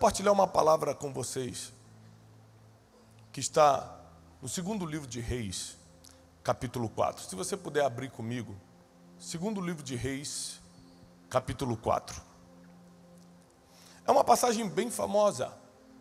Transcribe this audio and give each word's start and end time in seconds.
compartilhar 0.00 0.32
uma 0.32 0.46
palavra 0.46 0.94
com 0.94 1.12
vocês 1.12 1.74
que 3.30 3.38
está 3.38 4.00
no 4.40 4.48
segundo 4.48 4.86
livro 4.86 5.06
de 5.06 5.20
Reis, 5.20 5.76
capítulo 6.42 6.88
4. 6.88 7.24
Se 7.24 7.36
você 7.36 7.54
puder 7.54 7.84
abrir 7.84 8.10
comigo, 8.10 8.56
segundo 9.18 9.60
livro 9.60 9.82
de 9.82 9.96
Reis, 9.96 10.58
capítulo 11.28 11.76
4. 11.76 12.18
É 14.06 14.10
uma 14.10 14.24
passagem 14.24 14.66
bem 14.66 14.90
famosa, 14.90 15.52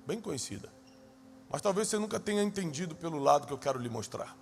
bem 0.07 0.21
conhecida, 0.21 0.71
mas 1.49 1.61
talvez 1.61 1.89
você 1.89 1.99
nunca 1.99 2.21
tenha 2.21 2.41
entendido 2.41 2.95
pelo 2.95 3.19
lado 3.19 3.47
que 3.47 3.51
eu 3.51 3.59
quero 3.59 3.77
lhe 3.77 3.89
mostrar. 3.89 4.33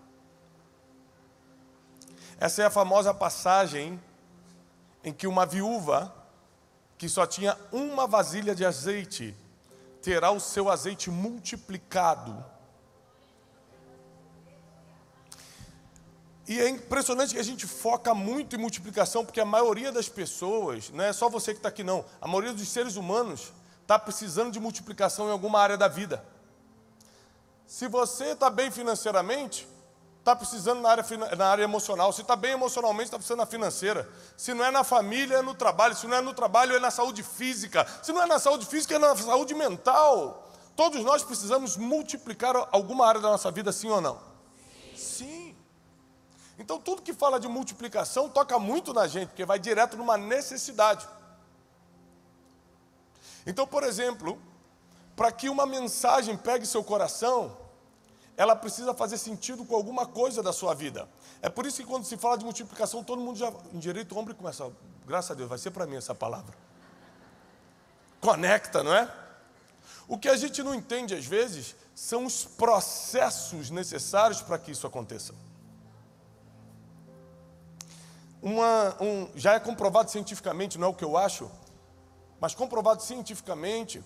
Essa 2.39 2.61
é 2.61 2.65
a 2.67 2.69
famosa 2.69 3.11
passagem 3.11 3.99
em 5.03 5.11
que 5.11 5.25
uma 5.25 5.47
viúva 5.47 6.13
que 6.95 7.09
só 7.09 7.25
tinha 7.25 7.57
uma 7.71 8.05
vasilha 8.05 8.53
de 8.53 8.63
azeite 8.63 9.35
terá 10.01 10.31
o 10.31 10.39
seu 10.39 10.69
azeite 10.69 11.09
multiplicado 11.09 12.45
E 16.47 16.61
é 16.61 16.69
impressionante 16.69 17.33
que 17.33 17.39
a 17.39 17.43
gente 17.43 17.67
foca 17.67 18.13
muito 18.13 18.55
em 18.55 18.59
multiplicação, 18.59 19.25
porque 19.25 19.41
a 19.41 19.45
maioria 19.45 19.91
das 19.91 20.07
pessoas, 20.07 20.89
não 20.91 21.03
é 21.03 21.11
só 21.11 21.27
você 21.27 21.51
que 21.51 21.59
está 21.59 21.67
aqui 21.67 21.83
não, 21.83 22.05
a 22.21 22.27
maioria 22.27 22.53
dos 22.53 22.69
seres 22.69 22.95
humanos 22.95 23.51
está 23.81 23.99
precisando 23.99 24.51
de 24.51 24.59
multiplicação 24.59 25.27
em 25.27 25.31
alguma 25.31 25.59
área 25.59 25.77
da 25.77 25.89
vida. 25.89 26.23
Se 27.65 27.89
você 27.89 28.27
está 28.27 28.49
bem 28.49 28.71
financeiramente, 28.71 29.67
está 30.27 30.35
precisando 30.35 30.81
na 30.81 30.89
área, 30.89 31.05
na 31.37 31.47
área 31.47 31.63
emocional. 31.63 32.11
Se 32.11 32.21
está 32.21 32.35
bem 32.35 32.51
emocionalmente, 32.51 33.05
está 33.05 33.17
precisando 33.17 33.39
na 33.39 33.45
financeira. 33.45 34.09
Se 34.35 34.53
não 34.53 34.65
é 34.65 34.69
na 34.69 34.83
família, 34.83 35.37
é 35.37 35.41
no 35.41 35.55
trabalho. 35.55 35.95
Se 35.95 36.05
não 36.05 36.17
é 36.17 36.21
no 36.21 36.33
trabalho, 36.33 36.75
é 36.75 36.79
na 36.79 36.91
saúde 36.91 37.23
física. 37.23 37.87
Se 38.03 38.11
não 38.11 38.21
é 38.21 38.25
na 38.25 38.37
saúde 38.37 38.65
física, 38.65 38.95
é 38.95 38.99
na 38.99 39.15
saúde 39.15 39.55
mental. 39.55 40.51
Todos 40.75 41.01
nós 41.03 41.23
precisamos 41.23 41.77
multiplicar 41.77 42.55
alguma 42.71 43.07
área 43.07 43.21
da 43.21 43.29
nossa 43.29 43.49
vida, 43.49 43.71
sim 43.71 43.89
ou 43.89 44.01
não? 44.01 44.19
Sim. 44.95 45.55
Então, 46.59 46.77
tudo 46.77 47.01
que 47.01 47.13
fala 47.13 47.39
de 47.39 47.47
multiplicação 47.47 48.27
toca 48.27 48.59
muito 48.59 48.93
na 48.93 49.07
gente, 49.07 49.29
porque 49.29 49.45
vai 49.45 49.57
direto 49.57 49.95
numa 49.95 50.17
necessidade. 50.17 51.07
Então, 53.45 53.65
por 53.65 53.83
exemplo, 53.83 54.37
para 55.15 55.31
que 55.31 55.47
uma 55.47 55.65
mensagem 55.65 56.35
pegue 56.35 56.65
seu 56.65 56.83
coração, 56.83 57.55
ela 58.37 58.55
precisa 58.55 58.93
fazer 58.93 59.17
sentido 59.17 59.65
com 59.65 59.75
alguma 59.75 60.05
coisa 60.05 60.41
da 60.41 60.53
sua 60.53 60.73
vida. 60.73 61.09
É 61.41 61.49
por 61.49 61.65
isso 61.65 61.81
que 61.81 61.87
quando 61.87 62.05
se 62.05 62.15
fala 62.15 62.37
de 62.37 62.45
multiplicação, 62.45 63.03
todo 63.03 63.19
mundo 63.19 63.37
já 63.37 63.51
em 63.73 63.79
direito 63.79 64.15
o 64.15 64.17
ombro 64.17 64.33
começa, 64.35 64.71
graças 65.05 65.31
a 65.31 65.33
Deus, 65.33 65.49
vai 65.49 65.57
ser 65.57 65.71
para 65.71 65.85
mim 65.85 65.97
essa 65.97 66.15
palavra. 66.15 66.55
Conecta, 68.21 68.83
não 68.83 68.93
é? 68.93 69.11
O 70.07 70.17
que 70.17 70.29
a 70.29 70.37
gente 70.37 70.63
não 70.63 70.73
entende 70.73 71.13
às 71.13 71.25
vezes 71.25 71.75
são 71.93 72.25
os 72.25 72.45
processos 72.45 73.69
necessários 73.69 74.41
para 74.41 74.57
que 74.57 74.71
isso 74.71 74.85
aconteça 74.87 75.33
uma, 78.41 78.95
um, 79.01 79.27
já 79.35 79.53
é 79.53 79.59
comprovado 79.59 80.09
cientificamente, 80.11 80.77
não 80.77 80.87
é 80.87 80.89
o 80.89 80.93
que 80.93 81.03
eu 81.03 81.17
acho, 81.17 81.49
mas 82.39 82.53
comprovado 82.53 83.01
cientificamente, 83.01 84.03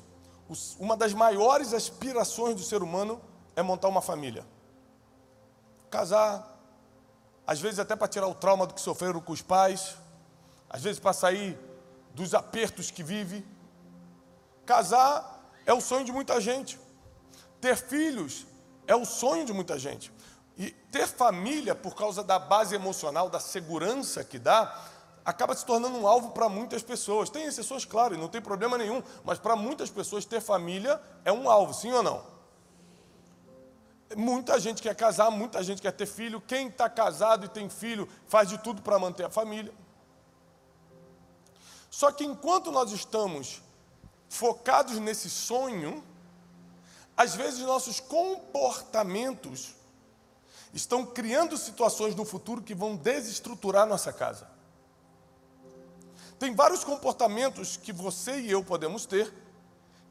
os, 0.47 0.75
uma 0.79 0.95
das 0.95 1.13
maiores 1.13 1.73
aspirações 1.73 2.55
do 2.55 2.63
ser 2.63 2.81
humano 2.81 3.21
é 3.55 3.61
montar 3.61 3.87
uma 3.87 4.01
família. 4.01 4.45
Casar, 5.89 6.57
às 7.45 7.59
vezes 7.59 7.79
até 7.79 7.95
para 7.95 8.07
tirar 8.07 8.27
o 8.27 8.35
trauma 8.35 8.65
do 8.65 8.73
que 8.73 8.81
sofreram 8.81 9.19
com 9.19 9.33
os 9.33 9.41
pais, 9.41 9.97
às 10.69 10.81
vezes 10.81 10.99
para 10.99 11.13
sair 11.13 11.59
dos 12.13 12.33
apertos 12.33 12.91
que 12.91 13.03
vive. 13.03 13.45
Casar 14.65 15.41
é 15.65 15.73
o 15.73 15.81
sonho 15.81 16.05
de 16.05 16.11
muita 16.11 16.39
gente. 16.39 16.79
Ter 17.59 17.75
filhos 17.75 18.45
é 18.87 18.95
o 18.95 19.05
sonho 19.05 19.45
de 19.45 19.53
muita 19.53 19.77
gente. 19.77 20.11
E 20.57 20.71
ter 20.71 21.07
família, 21.07 21.73
por 21.73 21.95
causa 21.95 22.23
da 22.23 22.37
base 22.37 22.75
emocional, 22.75 23.29
da 23.29 23.39
segurança 23.39 24.23
que 24.23 24.37
dá, 24.37 24.79
acaba 25.23 25.55
se 25.55 25.65
tornando 25.65 25.97
um 25.97 26.07
alvo 26.07 26.31
para 26.31 26.49
muitas 26.49 26.83
pessoas. 26.83 27.29
Tem 27.29 27.45
exceções, 27.45 27.85
claro, 27.85 28.15
e 28.15 28.17
não 28.17 28.27
tem 28.27 28.41
problema 28.41 28.77
nenhum, 28.77 29.01
mas 29.23 29.39
para 29.39 29.55
muitas 29.55 29.89
pessoas 29.89 30.25
ter 30.25 30.41
família 30.41 31.01
é 31.23 31.31
um 31.31 31.49
alvo, 31.49 31.73
sim 31.73 31.91
ou 31.91 32.03
não? 32.03 32.23
Muita 34.15 34.59
gente 34.59 34.81
quer 34.81 34.95
casar, 34.95 35.29
muita 35.31 35.63
gente 35.63 35.81
quer 35.81 35.91
ter 35.91 36.05
filho. 36.05 36.41
Quem 36.41 36.67
está 36.67 36.89
casado 36.89 37.45
e 37.45 37.49
tem 37.49 37.69
filho 37.69 38.07
faz 38.27 38.49
de 38.49 38.57
tudo 38.57 38.81
para 38.81 38.99
manter 38.99 39.25
a 39.25 39.29
família. 39.29 39.73
Só 41.89 42.11
que 42.11 42.23
enquanto 42.23 42.71
nós 42.71 42.91
estamos 42.91 43.61
focados 44.29 44.97
nesse 44.97 45.29
sonho, 45.29 46.03
às 47.15 47.35
vezes 47.35 47.59
nossos 47.59 47.99
comportamentos 47.99 49.75
estão 50.73 51.05
criando 51.05 51.57
situações 51.57 52.15
no 52.15 52.23
futuro 52.23 52.61
que 52.61 52.73
vão 52.73 52.95
desestruturar 52.95 53.85
nossa 53.85 54.13
casa. 54.13 54.49
Tem 56.39 56.55
vários 56.55 56.83
comportamentos 56.83 57.77
que 57.77 57.91
você 57.91 58.39
e 58.39 58.49
eu 58.49 58.63
podemos 58.63 59.05
ter, 59.05 59.31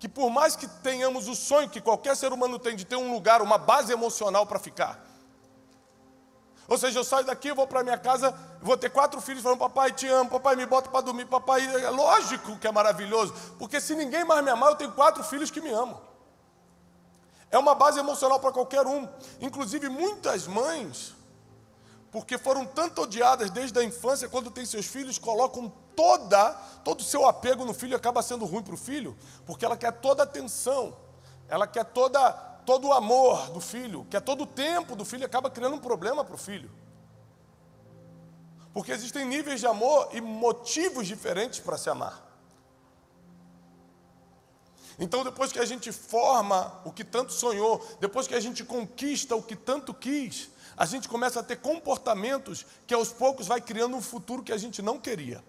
que 0.01 0.09
por 0.09 0.31
mais 0.31 0.57
que 0.57 0.67
tenhamos 0.67 1.29
o 1.29 1.35
sonho 1.35 1.69
que 1.69 1.79
qualquer 1.79 2.17
ser 2.17 2.33
humano 2.33 2.59
tem 2.59 2.75
de 2.75 2.87
ter 2.87 2.97
um 2.97 3.13
lugar, 3.13 3.43
uma 3.43 3.59
base 3.59 3.93
emocional 3.93 4.47
para 4.47 4.59
ficar. 4.59 4.99
Ou 6.67 6.79
seja, 6.79 6.99
eu 7.01 7.05
saio 7.05 7.27
daqui, 7.27 7.49
eu 7.49 7.55
vou 7.55 7.67
para 7.67 7.85
minha 7.85 7.99
casa, 7.99 8.35
vou 8.63 8.79
ter 8.79 8.89
quatro 8.89 9.21
filhos 9.21 9.43
falando, 9.43 9.59
papai, 9.59 9.93
te 9.93 10.09
amo, 10.09 10.31
papai, 10.31 10.57
me 10.57 10.65
bota 10.65 10.89
para 10.89 11.03
dormir, 11.03 11.27
papai. 11.27 11.67
É 11.85 11.91
lógico 11.91 12.57
que 12.57 12.67
é 12.67 12.73
maravilhoso, 12.73 13.35
porque 13.59 13.79
se 13.79 13.95
ninguém 13.95 14.25
mais 14.25 14.43
me 14.43 14.51
amar, 14.51 14.71
eu 14.71 14.77
tenho 14.77 14.93
quatro 14.93 15.23
filhos 15.23 15.51
que 15.51 15.61
me 15.61 15.71
amam. 15.71 16.01
É 17.51 17.59
uma 17.59 17.75
base 17.75 17.99
emocional 17.99 18.41
para 18.41 18.53
qualquer 18.53 18.87
um. 18.87 19.07
Inclusive, 19.39 19.91
muitas 19.91 20.47
mães, 20.47 21.15
porque 22.11 22.37
foram 22.37 22.67
tanto 22.67 23.03
odiadas 23.03 23.51
desde 23.51 23.79
a 23.79 23.85
infância, 23.85 24.29
quando 24.29 24.51
têm 24.51 24.67
seus 24.67 24.87
filhos, 24.87 25.19
colocam 25.19 25.73
toda, 25.95 26.53
todo 26.85 27.01
o 27.01 27.05
seu 27.05 27.27
apego 27.27 27.65
no 27.65 27.73
filho 27.73 27.97
acaba 27.97 28.23
sendo 28.23 28.45
ruim 28.45 28.63
para 28.63 28.75
o 28.75 28.77
filho, 28.77 29.17
porque 29.47 29.65
ela 29.65 29.77
quer 29.77 29.93
toda 29.93 30.23
a 30.23 30.25
atenção, 30.25 30.97
ela 31.49 31.67
quer 31.67 31.85
toda, 31.85 32.33
todo 32.67 32.89
o 32.89 32.93
amor 32.93 33.51
do 33.51 33.61
filho, 33.61 34.07
quer 34.11 34.21
todo 34.21 34.43
o 34.43 34.47
tempo 34.47 34.97
do 34.97 35.05
filho, 35.05 35.25
acaba 35.25 35.51
criando 35.51 35.77
um 35.77 35.81
problema 35.81 36.25
para 36.25 36.35
o 36.35 36.39
filho. 36.39 36.71
Porque 38.73 38.93
existem 38.93 39.25
níveis 39.25 39.61
de 39.61 39.67
amor 39.67 40.09
e 40.13 40.21
motivos 40.21 41.07
diferentes 41.07 41.61
para 41.61 41.77
se 41.77 41.91
amar. 41.91 42.29
Então, 44.99 45.25
depois 45.25 45.51
que 45.51 45.59
a 45.59 45.65
gente 45.65 45.91
forma 45.93 46.81
o 46.85 46.93
que 46.93 47.03
tanto 47.03 47.33
sonhou, 47.33 47.85
depois 48.01 48.27
que 48.27 48.35
a 48.35 48.41
gente 48.41 48.63
conquista 48.63 49.35
o 49.35 49.43
que 49.43 49.57
tanto 49.57 49.95
quis, 49.95 50.51
a 50.81 50.87
gente 50.87 51.07
começa 51.07 51.41
a 51.41 51.43
ter 51.43 51.57
comportamentos 51.57 52.65
que 52.87 52.95
aos 52.95 53.13
poucos 53.13 53.47
vai 53.47 53.61
criando 53.61 53.95
um 53.95 54.01
futuro 54.01 54.43
que 54.43 54.53
a 54.53 54.57
gente 54.57 54.81
não 54.81 54.99
queria. 54.99 55.45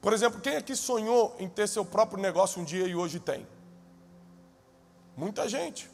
Por 0.00 0.12
exemplo, 0.12 0.40
quem 0.40 0.54
aqui 0.54 0.76
sonhou 0.76 1.34
em 1.40 1.48
ter 1.48 1.66
seu 1.66 1.84
próprio 1.84 2.22
negócio 2.22 2.62
um 2.62 2.64
dia 2.64 2.86
e 2.86 2.94
hoje 2.94 3.18
tem? 3.18 3.44
Muita 5.16 5.48
gente. 5.48 5.90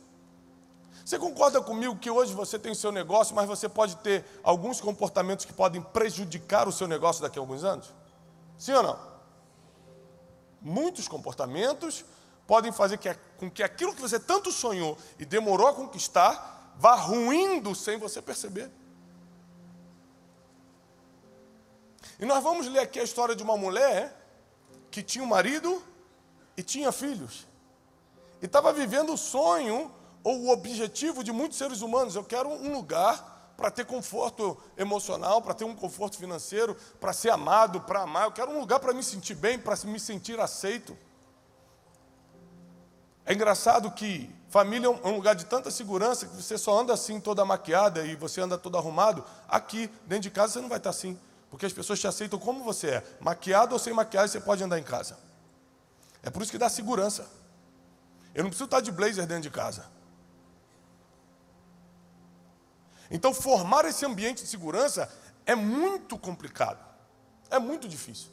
Você 1.02 1.18
concorda 1.18 1.58
comigo 1.62 1.96
que 1.96 2.10
hoje 2.10 2.34
você 2.34 2.58
tem 2.58 2.74
seu 2.74 2.92
negócio, 2.92 3.34
mas 3.34 3.48
você 3.48 3.66
pode 3.66 3.96
ter 3.96 4.22
alguns 4.42 4.78
comportamentos 4.78 5.46
que 5.46 5.52
podem 5.54 5.80
prejudicar 5.80 6.68
o 6.68 6.72
seu 6.72 6.86
negócio 6.86 7.22
daqui 7.22 7.38
a 7.38 7.42
alguns 7.42 7.64
anos? 7.64 7.90
Sim 8.58 8.74
ou 8.74 8.82
não? 8.82 9.14
muitos 10.64 11.06
comportamentos 11.06 12.04
podem 12.46 12.72
fazer 12.72 12.96
que, 12.96 13.14
com 13.36 13.50
que 13.50 13.62
aquilo 13.62 13.94
que 13.94 14.00
você 14.00 14.18
tanto 14.18 14.50
sonhou 14.50 14.96
e 15.18 15.24
demorou 15.24 15.68
a 15.68 15.74
conquistar 15.74 16.54
vá 16.76 16.94
ruindo 16.94 17.74
sem 17.74 17.98
você 17.98 18.20
perceber. 18.20 18.70
E 22.18 22.24
nós 22.24 22.42
vamos 22.42 22.66
ler 22.66 22.80
aqui 22.80 23.00
a 23.00 23.04
história 23.04 23.34
de 23.34 23.42
uma 23.42 23.56
mulher 23.56 24.20
que 24.90 25.02
tinha 25.02 25.24
um 25.24 25.28
marido 25.28 25.82
e 26.56 26.62
tinha 26.62 26.92
filhos. 26.92 27.46
E 28.40 28.46
estava 28.46 28.72
vivendo 28.72 29.12
o 29.12 29.16
sonho 29.16 29.92
ou 30.22 30.42
o 30.42 30.50
objetivo 30.50 31.24
de 31.24 31.32
muitos 31.32 31.58
seres 31.58 31.80
humanos. 31.80 32.14
Eu 32.14 32.24
quero 32.24 32.48
um 32.48 32.72
lugar 32.72 33.52
para 33.56 33.70
ter 33.70 33.84
conforto 33.84 34.56
emocional, 34.76 35.42
para 35.42 35.54
ter 35.54 35.64
um 35.64 35.74
conforto 35.74 36.16
financeiro, 36.16 36.76
para 37.00 37.12
ser 37.12 37.30
amado, 37.30 37.80
para 37.80 38.02
amar. 38.02 38.24
Eu 38.24 38.32
quero 38.32 38.50
um 38.50 38.60
lugar 38.60 38.80
para 38.80 38.92
me 38.92 39.02
sentir 39.02 39.34
bem, 39.34 39.58
para 39.58 39.76
me 39.84 39.98
sentir 39.98 40.38
aceito. 40.40 40.96
É 43.24 43.32
engraçado 43.32 43.90
que 43.90 44.30
família 44.54 44.86
é 44.86 45.08
um 45.08 45.16
lugar 45.16 45.34
de 45.34 45.46
tanta 45.46 45.68
segurança 45.68 46.26
que 46.26 46.36
você 46.36 46.56
só 46.56 46.78
anda 46.78 46.92
assim 46.92 47.18
toda 47.18 47.44
maquiada 47.44 48.06
e 48.06 48.14
você 48.14 48.40
anda 48.40 48.56
todo 48.56 48.78
arrumado. 48.78 49.24
Aqui, 49.48 49.90
dentro 50.06 50.22
de 50.22 50.30
casa, 50.30 50.52
você 50.52 50.60
não 50.60 50.68
vai 50.68 50.78
estar 50.78 50.90
assim. 50.90 51.18
Porque 51.50 51.66
as 51.66 51.72
pessoas 51.72 51.98
te 51.98 52.06
aceitam 52.06 52.38
como 52.38 52.62
você 52.62 52.86
é. 52.86 53.16
Maquiado 53.18 53.72
ou 53.72 53.80
sem 53.80 53.92
maquiagem, 53.92 54.28
você 54.28 54.40
pode 54.40 54.62
andar 54.62 54.78
em 54.78 54.84
casa. 54.84 55.18
É 56.22 56.30
por 56.30 56.40
isso 56.40 56.52
que 56.52 56.58
dá 56.58 56.68
segurança. 56.68 57.28
Eu 58.32 58.44
não 58.44 58.50
preciso 58.50 58.66
estar 58.66 58.80
de 58.80 58.92
blazer 58.92 59.26
dentro 59.26 59.42
de 59.42 59.50
casa. 59.50 59.86
Então, 63.10 63.34
formar 63.34 63.84
esse 63.86 64.06
ambiente 64.06 64.44
de 64.44 64.48
segurança 64.48 65.12
é 65.44 65.56
muito 65.56 66.16
complicado, 66.16 66.78
é 67.50 67.58
muito 67.58 67.88
difícil. 67.88 68.30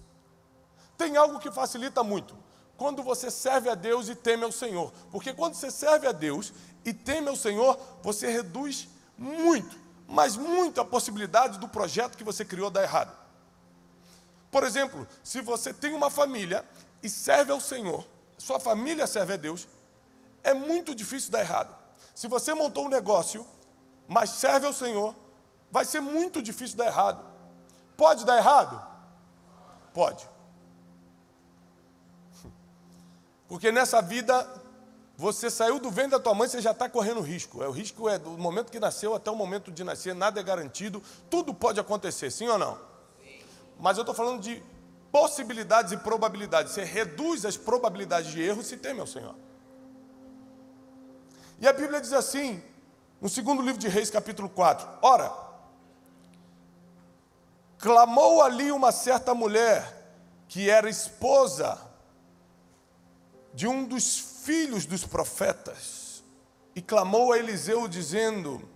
Tem 1.00 1.18
algo 1.18 1.40
que 1.40 1.50
facilita 1.52 2.04
muito. 2.04 2.38
Quando 2.82 3.04
você 3.04 3.30
serve 3.30 3.70
a 3.70 3.76
Deus 3.76 4.10
e 4.10 4.16
teme 4.16 4.44
ao 4.44 4.52
Senhor. 4.52 4.92
Porque 5.12 5.32
quando 5.36 5.54
você 5.54 5.70
serve 5.70 6.08
a 6.08 6.12
Deus 6.12 6.52
e 6.84 6.92
teme 6.92 7.30
ao 7.30 7.36
Senhor, 7.36 7.80
você 8.02 8.28
reduz 8.32 8.88
muito, 9.16 9.78
mas 10.08 10.36
muito 10.36 10.82
a 10.82 10.84
possibilidade 10.84 11.60
do 11.60 11.68
projeto 11.68 12.18
que 12.18 12.24
você 12.24 12.44
criou 12.44 12.72
dar 12.72 12.82
errado. 12.82 13.16
Por 14.50 14.64
exemplo, 14.64 15.08
se 15.24 15.42
você 15.42 15.72
tem 15.72 15.94
uma 15.94 16.10
família 16.10 16.66
e 17.04 17.08
serve 17.08 17.52
ao 17.52 17.62
Senhor, 17.62 18.04
sua 18.36 18.60
família 18.60 19.06
serve 19.06 19.34
a 19.34 19.38
Deus, 19.38 19.68
é 20.44 20.52
muito 20.52 20.96
difícil 20.96 21.30
dar 21.30 21.42
errado. 21.42 21.76
Se 22.16 22.28
você 22.28 22.52
montou 22.52 22.88
um 22.88 22.90
negócio, 22.90 23.46
mas 24.08 24.32
serve 24.32 24.66
ao 24.66 24.74
Senhor, 24.74 25.16
vai 25.70 25.86
ser 25.86 26.00
muito 26.00 26.42
difícil 26.42 26.78
dar 26.78 26.88
errado. 26.88 27.24
Pode 27.96 28.26
dar 28.26 28.38
errado? 28.38 28.84
Pode. 29.94 30.31
Porque 33.52 33.70
nessa 33.70 34.02
vida, 34.02 34.48
você 35.18 35.50
saiu 35.50 35.78
do 35.78 35.92
ventre 35.92 36.12
da 36.12 36.22
tua 36.22 36.34
mãe, 36.34 36.48
você 36.48 36.62
já 36.62 36.72
está 36.72 36.88
correndo 36.88 37.20
risco. 37.20 37.62
É, 37.62 37.68
o 37.68 37.72
risco 37.72 38.08
é 38.08 38.18
do 38.18 38.30
momento 38.38 38.72
que 38.72 38.80
nasceu 38.80 39.14
até 39.14 39.30
o 39.30 39.36
momento 39.36 39.70
de 39.74 39.84
nascer, 39.84 40.16
nada 40.16 40.40
é 40.40 40.44
garantido, 40.44 41.04
tudo 41.30 41.54
pode 41.54 41.78
acontecer, 41.78 42.32
sim 42.32 42.48
ou 42.48 42.58
não? 42.58 42.80
Mas 43.78 43.98
eu 43.98 44.04
estou 44.04 44.16
falando 44.16 44.40
de 44.40 44.64
possibilidades 45.12 45.92
e 45.92 45.98
probabilidades. 45.98 46.72
Você 46.72 46.86
reduz 46.86 47.44
as 47.44 47.58
probabilidades 47.58 48.32
de 48.32 48.42
erro 48.42 48.64
se 48.64 48.78
teme 48.78 49.02
ao 49.02 49.06
Senhor. 49.06 49.36
E 51.60 51.68
a 51.68 51.74
Bíblia 51.74 52.00
diz 52.00 52.14
assim, 52.14 52.64
no 53.20 53.28
segundo 53.28 53.62
livro 53.62 53.82
de 53.82 53.90
Reis, 53.90 54.10
capítulo 54.10 54.48
4: 54.48 54.88
Ora, 55.02 55.30
clamou 57.78 58.42
ali 58.42 58.72
uma 58.72 58.94
certa 58.94 59.36
mulher, 59.36 60.16
que 60.48 60.70
era 60.70 60.90
esposa 60.90 61.91
de 63.54 63.68
um 63.68 63.84
dos 63.84 64.18
filhos 64.18 64.86
dos 64.86 65.06
profetas, 65.06 66.24
e 66.76 66.82
clamou 66.82 67.34
a 67.34 67.38
Eliseu, 67.38 67.88
dizendo: 67.88 68.68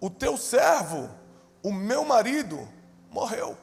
O 0.00 0.10
teu 0.10 0.36
servo, 0.36 1.10
o 1.62 1.72
meu 1.72 2.04
marido, 2.04 2.68
morreu. 3.10 3.56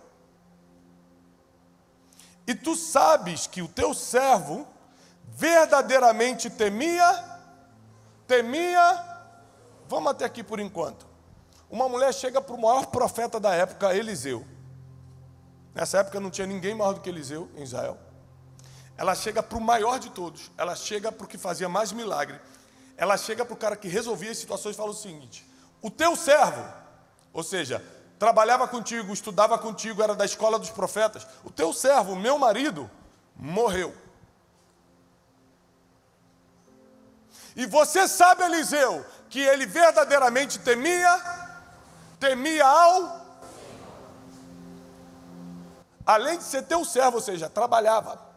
E 2.48 2.56
tu 2.56 2.76
sabes 2.76 3.48
que 3.48 3.62
o 3.62 3.68
teu 3.68 3.94
servo 3.94 4.68
verdadeiramente 5.30 6.50
temia, 6.50 7.40
temia, 8.28 9.06
vamos 9.88 10.12
até 10.12 10.26
aqui 10.26 10.44
por 10.44 10.60
enquanto. 10.60 11.08
Uma 11.70 11.88
mulher 11.88 12.14
chega 12.14 12.42
para 12.42 12.56
o 12.56 12.62
maior 12.62 12.88
profeta 12.88 13.40
da 13.40 13.54
época, 13.54 13.96
Eliseu. 13.96 14.46
Nessa 15.74 16.00
época 16.00 16.20
não 16.20 16.30
tinha 16.30 16.46
ninguém 16.46 16.76
maior 16.76 16.94
do 16.94 17.00
que 17.00 17.10
Eliseu 17.10 17.50
em 17.56 17.64
Israel. 17.64 17.98
Ela 19.02 19.16
chega 19.16 19.42
para 19.42 19.58
o 19.58 19.62
maior 19.62 19.98
de 19.98 20.12
todos, 20.12 20.52
ela 20.56 20.76
chega 20.76 21.12
para 21.12 21.26
o 21.26 21.28
que 21.28 21.36
fazia 21.36 21.68
mais 21.68 21.92
milagre. 21.92 22.40
Ela 22.96 23.18
chega 23.18 23.44
para 23.44 23.56
o 23.56 23.58
cara 23.58 23.76
que 23.76 23.88
resolvia 23.88 24.30
as 24.30 24.38
situações 24.38 24.76
e 24.76 24.78
fala 24.78 24.92
o 24.92 24.94
seguinte: 24.94 25.44
O 25.82 25.90
teu 25.90 26.16
servo, 26.16 26.64
ou 27.34 27.42
seja, 27.42 27.84
trabalhava 28.20 28.68
contigo, 28.68 29.12
estudava 29.12 29.58
contigo, 29.58 30.04
era 30.04 30.14
da 30.14 30.24
escola 30.24 30.60
dos 30.60 30.70
profetas. 30.70 31.26
O 31.44 31.50
teu 31.50 31.74
servo, 31.74 32.16
meu 32.16 32.38
marido, 32.38 32.88
morreu. 33.36 33.92
E 37.56 37.66
você 37.66 38.08
sabe, 38.08 38.44
Eliseu, 38.44 39.04
que 39.32 39.40
ele 39.40 39.66
verdadeiramente 39.66 40.60
temia, 40.60 41.20
temia 42.20 42.68
ao. 42.68 43.20
Além 46.06 46.38
de 46.38 46.44
ser 46.44 46.62
teu 46.68 46.86
servo, 46.86 47.16
ou 47.16 47.24
seja, 47.24 47.50
trabalhava. 47.50 48.30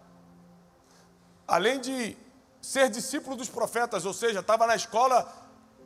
Além 1.46 1.80
de 1.80 2.16
ser 2.60 2.88
discípulo 2.88 3.36
dos 3.36 3.48
profetas, 3.48 4.06
ou 4.06 4.14
seja, 4.14 4.40
estava 4.40 4.66
na 4.66 4.74
escola 4.74 5.30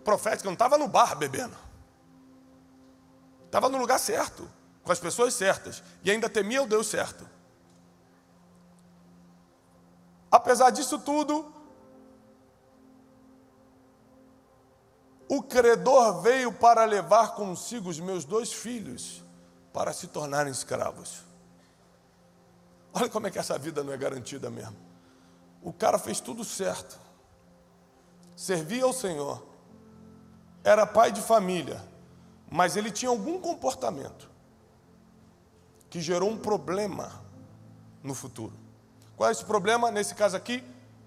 profética, 0.04 0.46
não 0.46 0.54
estava 0.54 0.78
no 0.78 0.86
bar 0.86 1.16
bebendo. 1.16 1.56
Estava 3.46 3.68
no 3.68 3.78
lugar 3.78 3.98
certo, 3.98 4.48
com 4.82 4.92
as 4.92 5.00
pessoas 5.00 5.34
certas, 5.34 5.82
e 6.04 6.10
ainda 6.10 6.28
temia 6.28 6.62
o 6.62 6.66
Deus 6.66 6.86
certo. 6.86 7.28
Apesar 10.30 10.70
disso 10.70 10.98
tudo, 10.98 11.52
o 15.28 15.42
credor 15.42 16.20
veio 16.20 16.52
para 16.52 16.84
levar 16.84 17.34
consigo 17.34 17.90
os 17.90 17.98
meus 17.98 18.24
dois 18.24 18.52
filhos 18.52 19.24
para 19.72 19.92
se 19.92 20.06
tornarem 20.06 20.52
escravos. 20.52 21.22
Olha 22.92 23.08
como 23.08 23.26
é 23.26 23.30
que 23.30 23.38
essa 23.38 23.58
vida 23.58 23.82
não 23.82 23.92
é 23.92 23.96
garantida 23.96 24.50
mesmo. 24.50 24.87
O 25.68 25.72
cara 25.74 25.98
fez 25.98 26.18
tudo 26.18 26.46
certo, 26.46 26.98
servia 28.34 28.84
ao 28.84 28.92
Senhor, 28.94 29.46
era 30.64 30.86
pai 30.86 31.12
de 31.12 31.20
família, 31.20 31.84
mas 32.50 32.74
ele 32.74 32.90
tinha 32.90 33.10
algum 33.10 33.38
comportamento 33.38 34.30
que 35.90 36.00
gerou 36.00 36.30
um 36.30 36.38
problema 36.38 37.22
no 38.02 38.14
futuro. 38.14 38.54
Qual 39.14 39.28
é 39.28 39.32
esse 39.32 39.44
problema? 39.44 39.90
Nesse 39.90 40.14
caso 40.14 40.38
aqui, 40.38 40.64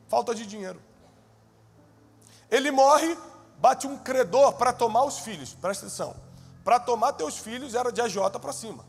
falta 0.08 0.36
de 0.36 0.46
dinheiro. 0.46 0.80
Ele 2.48 2.70
morre, 2.70 3.18
bate 3.58 3.88
um 3.88 3.98
credor 3.98 4.54
para 4.54 4.72
tomar 4.72 5.06
os 5.06 5.18
filhos. 5.18 5.56
Presta 5.56 5.88
atenção. 5.88 6.16
Para 6.64 6.80
tomar 6.80 7.14
teus 7.14 7.36
filhos 7.36 7.74
era 7.74 7.92
de 7.92 8.00
agiota 8.00 8.40
para 8.40 8.54
cima. 8.54 8.86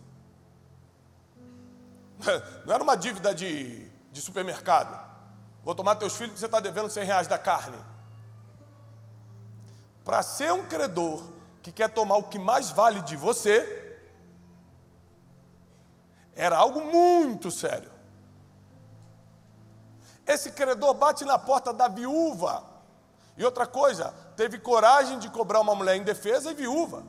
Não 2.66 2.74
era 2.74 2.84
uma 2.84 2.94
dívida 2.94 3.34
de, 3.34 3.88
de 4.10 4.20
supermercado. 4.20 5.11
Vou 5.62 5.74
tomar 5.74 5.96
teus 5.96 6.14
filhos 6.14 6.32
porque 6.32 6.40
você 6.40 6.46
está 6.46 6.60
devendo 6.60 6.90
100 6.90 7.04
reais 7.04 7.26
da 7.28 7.38
carne. 7.38 7.78
Para 10.04 10.22
ser 10.22 10.52
um 10.52 10.66
credor, 10.66 11.22
que 11.62 11.70
quer 11.70 11.88
tomar 11.88 12.16
o 12.16 12.24
que 12.24 12.38
mais 12.38 12.70
vale 12.70 13.00
de 13.02 13.16
você, 13.16 14.00
era 16.34 16.56
algo 16.56 16.80
muito 16.80 17.50
sério. 17.50 17.90
Esse 20.26 20.50
credor 20.52 20.94
bate 20.94 21.24
na 21.24 21.38
porta 21.38 21.72
da 21.72 21.88
viúva. 21.88 22.64
E 23.36 23.44
outra 23.44 23.66
coisa, 23.66 24.12
teve 24.36 24.58
coragem 24.58 25.18
de 25.18 25.30
cobrar 25.30 25.60
uma 25.60 25.74
mulher 25.74 25.96
indefesa 25.96 26.50
e 26.50 26.54
viúva. 26.54 27.04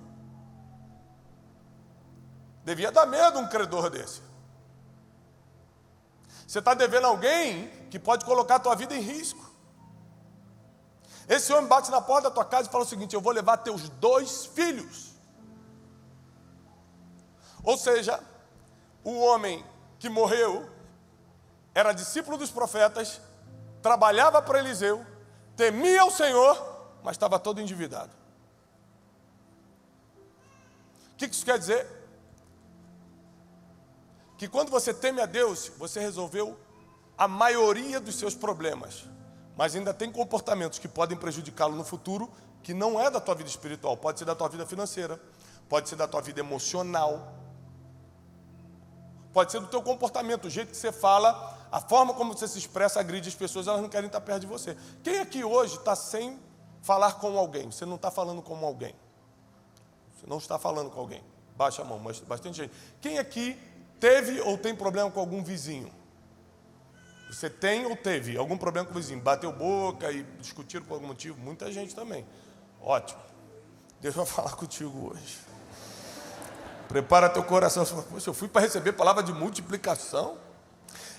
Devia 2.63 2.91
dar 2.91 3.05
medo 3.05 3.39
um 3.39 3.47
credor 3.47 3.89
desse. 3.89 4.21
Você 6.47 6.59
está 6.59 6.73
devendo 6.73 7.07
alguém 7.07 7.67
que 7.93 7.99
pode 7.99 8.25
colocar 8.25 8.55
a 8.55 8.59
tua 8.59 8.73
vida 8.73 8.95
em 8.95 9.01
risco. 9.01 9.51
Esse 11.29 11.53
homem 11.53 11.67
bate 11.67 11.91
na 11.91 12.01
porta 12.01 12.27
da 12.27 12.33
tua 12.33 12.43
casa 12.43 12.67
e 12.67 12.71
fala 12.71 12.83
o 12.83 12.87
seguinte: 12.87 13.13
Eu 13.13 13.21
vou 13.21 13.31
levar 13.31 13.57
teus 13.57 13.87
dois 13.87 14.47
filhos. 14.47 15.13
Ou 17.63 17.77
seja, 17.77 18.19
o 19.03 19.19
homem 19.19 19.63
que 19.99 20.09
morreu 20.09 20.67
era 21.71 21.93
discípulo 21.93 22.35
dos 22.35 22.49
profetas, 22.49 23.21
trabalhava 23.79 24.41
para 24.41 24.57
Eliseu, 24.57 25.05
temia 25.55 26.03
o 26.03 26.09
Senhor, 26.09 26.55
mas 27.03 27.11
estava 27.11 27.37
todo 27.37 27.61
endividado. 27.61 28.11
O 31.13 31.17
que 31.17 31.25
isso 31.25 31.45
quer 31.45 31.59
dizer? 31.59 31.87
Que 34.35 34.47
quando 34.47 34.71
você 34.71 34.91
teme 34.95 35.21
a 35.21 35.27
Deus, 35.27 35.67
você 35.77 35.99
resolveu 35.99 36.57
a 37.23 37.27
maioria 37.27 37.99
dos 37.99 38.15
seus 38.15 38.35
problemas 38.35 39.05
mas 39.55 39.75
ainda 39.75 39.93
tem 39.93 40.11
comportamentos 40.11 40.79
que 40.79 40.87
podem 40.87 41.17
prejudicá-lo 41.17 41.75
no 41.75 41.83
futuro, 41.83 42.29
que 42.61 42.73
não 42.73 42.99
é 42.99 43.09
da 43.09 43.19
tua 43.19 43.35
vida 43.35 43.49
espiritual, 43.49 43.95
pode 43.95 44.19
ser 44.19 44.25
da 44.25 44.35
tua 44.35 44.49
vida 44.49 44.65
financeira, 44.65 45.19
pode 45.69 45.89
ser 45.89 45.95
da 45.95 46.07
tua 46.07 46.21
vida 46.21 46.39
emocional, 46.39 47.33
pode 49.31 49.51
ser 49.51 49.59
do 49.59 49.67
teu 49.67 49.81
comportamento, 49.81 50.45
o 50.45 50.49
jeito 50.49 50.71
que 50.71 50.77
você 50.77 50.91
fala, 50.91 51.57
a 51.71 51.79
forma 51.79 52.13
como 52.13 52.33
você 52.33 52.47
se 52.47 52.57
expressa 52.57 52.99
agride 52.99 53.29
as 53.29 53.35
pessoas, 53.35 53.67
elas 53.67 53.81
não 53.81 53.89
querem 53.89 54.07
estar 54.07 54.21
perto 54.21 54.41
de 54.41 54.47
você. 54.47 54.77
Quem 55.03 55.19
aqui 55.19 55.43
hoje 55.43 55.75
está 55.75 55.95
sem 55.95 56.39
falar 56.81 57.13
com 57.13 57.37
alguém? 57.37 57.71
Você 57.71 57.85
não 57.85 57.95
está 57.95 58.09
falando 58.09 58.41
com 58.41 58.55
alguém. 58.65 58.95
Você 60.15 60.27
não 60.27 60.37
está 60.37 60.57
falando 60.57 60.89
com 60.89 60.99
alguém. 60.99 61.23
Baixa 61.55 61.81
a 61.81 61.85
mão, 61.85 61.99
mas 61.99 62.19
bastante 62.19 62.57
gente. 62.57 62.73
Quem 63.01 63.19
aqui 63.19 63.59
teve 63.99 64.41
ou 64.41 64.57
tem 64.57 64.75
problema 64.75 65.11
com 65.11 65.19
algum 65.19 65.43
vizinho? 65.43 65.91
Você 67.33 67.49
tem 67.49 67.85
ou 67.85 67.95
teve 67.95 68.37
algum 68.37 68.57
problema 68.57 68.87
com 68.87 68.93
o 68.93 68.97
vizinho? 68.97 69.19
Bateu 69.19 69.51
boca 69.51 70.11
e 70.11 70.23
discutiram 70.39 70.85
por 70.85 70.93
algum 70.95 71.07
motivo? 71.07 71.37
Muita 71.39 71.71
gente 71.71 71.95
também. 71.95 72.25
Ótimo. 72.81 73.19
Deus 73.99 74.13
vai 74.15 74.25
falar 74.25 74.51
contigo 74.51 75.11
hoje. 75.11 75.39
Prepara 76.87 77.27
teu 77.29 77.43
coração. 77.43 77.85
Poxa, 77.85 78.29
eu 78.29 78.33
fui 78.33 78.47
para 78.47 78.61
receber 78.61 78.93
palavra 78.93 79.23
de 79.23 79.33
multiplicação. 79.33 80.37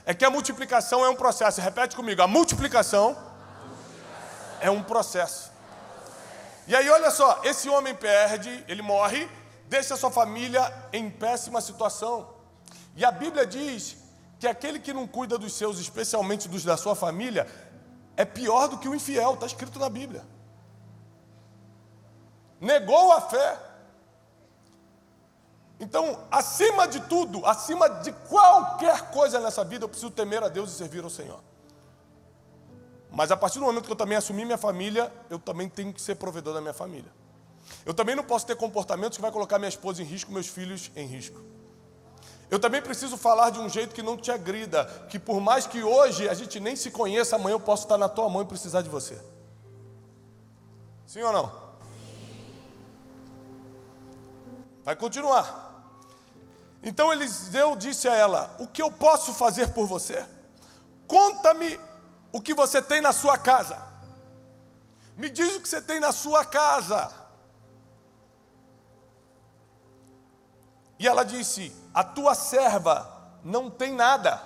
É 0.07 0.15
que 0.15 0.25
a 0.25 0.31
multiplicação 0.31 1.05
é 1.05 1.09
um 1.09 1.17
processo. 1.17 1.61
Repete 1.61 1.97
comigo. 1.97 2.23
A 2.23 2.29
multiplicação, 2.29 3.17
é 4.61 4.71
um 4.71 4.83
processo. 4.83 5.51
E 6.67 6.75
aí, 6.75 6.89
olha 6.89 7.11
só, 7.11 7.41
esse 7.45 7.69
homem 7.69 7.95
perde, 7.95 8.65
ele 8.67 8.81
morre, 8.81 9.29
deixa 9.69 9.97
sua 9.97 10.11
família 10.11 10.73
em 10.93 11.11
péssima 11.11 11.61
situação. 11.61 12.33
E 12.97 13.05
a 13.05 13.11
Bíblia 13.11 13.45
diz 13.45 14.04
que 14.45 14.49
aquele 14.49 14.79
que 14.79 14.93
não 14.93 15.07
cuida 15.07 15.39
dos 15.39 15.55
seus, 15.55 15.79
especialmente 15.79 16.47
dos 16.49 16.63
da 16.65 16.77
sua 16.77 16.95
família, 16.95 17.49
é 18.15 18.27
pior 18.27 18.69
do 18.69 18.77
que 18.77 18.87
o 18.87 18.95
infiel, 18.95 19.33
está 19.33 19.47
escrito 19.47 19.79
na 19.79 19.89
Bíblia. 19.89 20.23
Negou 22.61 23.11
a 23.13 23.23
fé. 23.23 23.59
Então, 25.81 26.27
acima 26.31 26.87
de 26.87 27.01
tudo, 27.01 27.45
acima 27.47 27.89
de 27.89 28.13
qualquer 28.13 29.11
coisa 29.11 29.41
nessa 29.41 29.65
vida, 29.65 29.85
eu 29.85 29.89
preciso 29.89 30.11
temer 30.11 30.43
a 30.43 30.49
Deus 30.49 30.71
e 30.71 30.75
servir 30.75 31.03
ao 31.03 31.09
Senhor. 31.09 31.41
Mas 33.11 33.31
a 33.31 33.37
partir 33.37 33.61
do 33.61 33.65
momento 33.65 33.87
que 33.87 33.93
eu 33.93 33.97
também 33.97 34.19
assumir 34.19 34.45
minha 34.45 34.59
família, 34.59 35.11
eu 35.31 35.39
também 35.39 35.71
tenho 35.71 35.91
que 35.91 36.03
ser 36.03 36.17
provedor 36.17 36.53
da 36.53 36.61
minha 36.61 36.75
família. 36.75 37.11
Eu 37.87 37.95
também 37.95 38.15
não 38.15 38.25
posso 38.25 38.47
ter 38.47 38.57
comportamentos 38.57 39.17
que 39.17 39.23
vai 39.23 39.33
colocar 39.33 39.59
minha 39.59 39.71
esposa 39.71 40.03
em 40.03 40.05
risco, 40.05 40.31
meus 40.31 40.49
filhos 40.49 40.91
em 40.95 41.07
risco. 41.07 41.41
Eu 42.55 42.61
também 42.61 42.81
preciso 42.81 43.17
falar 43.17 43.51
de 43.51 43.59
um 43.59 43.69
jeito 43.69 43.93
que 43.93 44.01
não 44.01 44.17
te 44.17 44.31
agrida, 44.31 44.85
que 45.11 45.19
por 45.19 45.41
mais 45.41 45.67
que 45.67 45.83
hoje 45.83 46.29
a 46.29 46.35
gente 46.35 46.61
nem 46.61 46.77
se 46.77 46.89
conheça, 46.89 47.35
amanhã 47.35 47.55
eu 47.55 47.59
posso 47.59 47.83
estar 47.83 47.99
na 47.99 48.09
tua 48.09 48.29
mão 48.29 48.43
e 48.43 48.45
precisar 48.45 48.81
de 48.81 48.89
você. 48.89 49.21
Sim 51.05 51.21
ou 51.23 51.33
não? 51.33 51.53
Vai 54.85 54.95
continuar. 54.95 55.83
Então 56.81 57.13
Eliseu 57.13 57.75
disse 57.75 58.07
a 58.07 58.15
ela: 58.15 58.55
O 58.61 58.69
que 58.69 58.81
eu 58.81 58.89
posso 58.89 59.35
fazer 59.35 59.73
por 59.73 59.89
você? 59.89 60.25
Conta-me 61.09 61.81
o 62.31 62.41
que 62.41 62.55
você 62.55 62.81
tem 62.81 63.01
na 63.01 63.13
sua 63.13 63.37
casa. 63.37 63.83
Me 65.17 65.29
diz 65.29 65.57
o 65.57 65.61
que 65.61 65.69
você 65.69 65.83
tem 65.83 65.99
na 65.99 66.13
sua 66.13 66.45
casa. 66.45 67.13
E 71.01 71.09
ela 71.09 71.25
disse: 71.25 71.83
A 71.95 72.03
tua 72.03 72.35
serva 72.35 73.09
não 73.45 73.71
tem 73.71 73.95
nada, 73.95 74.43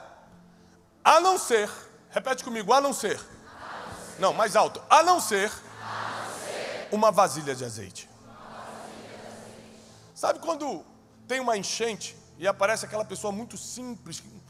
a 1.02 1.20
não 1.20 1.38
ser, 1.38 1.70
repete 2.10 2.44
comigo, 2.44 2.72
a 2.72 2.80
não 2.80 2.92
ser, 2.92 3.16
a 3.16 3.88
não, 3.88 3.96
ser. 3.96 4.20
não 4.20 4.32
mais 4.34 4.54
alto, 4.54 4.82
a 4.90 5.02
não 5.02 5.18
ser, 5.18 5.50
a 5.80 6.26
não 6.26 6.38
ser. 6.38 6.88
Uma, 6.92 7.10
vasilha 7.10 7.54
de 7.54 7.64
azeite. 7.64 8.08
uma 8.26 8.34
vasilha 8.34 9.18
de 9.18 9.26
azeite. 9.26 9.80
Sabe 10.14 10.38
quando 10.40 10.84
tem 11.26 11.40
uma 11.40 11.56
enchente 11.56 12.14
e 12.36 12.46
aparece 12.46 12.84
aquela 12.84 13.04
pessoa 13.04 13.32
muito 13.32 13.56
simples, 13.56 14.20
que, 14.20 14.42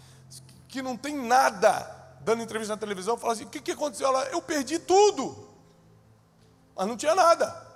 que 0.66 0.82
não 0.82 0.96
tem 0.96 1.16
nada, 1.16 1.82
dando 2.22 2.42
entrevista 2.42 2.74
na 2.74 2.80
televisão, 2.80 3.16
fala 3.16 3.34
assim: 3.34 3.44
o 3.44 3.48
que, 3.50 3.60
que 3.60 3.72
aconteceu? 3.72 4.08
Ela, 4.08 4.24
eu 4.24 4.42
perdi 4.42 4.78
tudo, 4.78 5.48
mas 6.74 6.88
não 6.88 6.96
tinha 6.96 7.14
nada. 7.14 7.66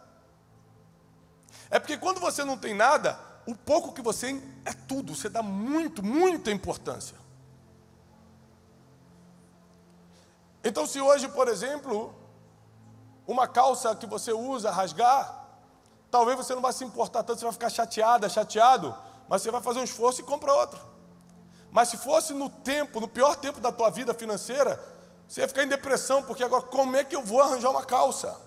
É 1.71 1.79
porque 1.79 1.97
quando 1.97 2.19
você 2.21 2.45
não 2.45 2.59
tem 2.59 2.75
nada, 2.75 3.19
o 3.47 3.55
pouco 3.55 3.93
que 3.93 4.01
você 4.01 4.41
é 4.65 4.73
tudo, 4.73 5.15
você 5.15 5.29
dá 5.29 5.43
muito, 5.43 6.03
muita 6.03 6.51
importância. 6.51 7.17
Então, 10.65 10.87
se 10.87 11.01
hoje, 11.01 11.29
por 11.29 11.49
exemplo, 11.49 12.15
uma 13.27 13.49
calça 13.49 13.95
que 13.97 14.07
você 14.07 14.33
usa 14.33 14.71
rasgar, 14.71 15.49
talvez 16.11 16.37
você 16.37 16.55
não 16.55 16.63
vai 16.63 16.73
se 16.73 16.85
importar 16.85 17.23
tanto, 17.25 17.41
você 17.41 17.45
vai 17.45 17.53
ficar 17.53 17.71
chateada, 17.71 18.29
chateado, 18.29 18.95
mas 19.29 19.43
você 19.43 19.51
vai 19.51 19.61
fazer 19.61 19.81
um 19.81 19.85
esforço 19.85 20.21
e 20.21 20.25
compra 20.25 20.53
outra. 20.53 20.81
Mas 21.71 21.89
se 21.89 21.97
fosse 21.97 22.33
no 22.33 22.49
tempo, 22.49 23.01
no 23.01 23.09
pior 23.09 23.35
tempo 23.35 23.59
da 23.59 23.73
tua 23.73 23.91
vida 23.91 24.15
financeira, 24.15 24.79
você 25.27 25.41
ia 25.41 25.49
ficar 25.49 25.65
em 25.65 25.69
depressão, 25.69 26.23
porque 26.23 26.45
agora 26.45 26.63
como 26.63 26.95
é 26.95 27.03
que 27.03 27.17
eu 27.17 27.25
vou 27.25 27.41
arranjar 27.41 27.71
uma 27.71 27.85
calça? 27.85 28.39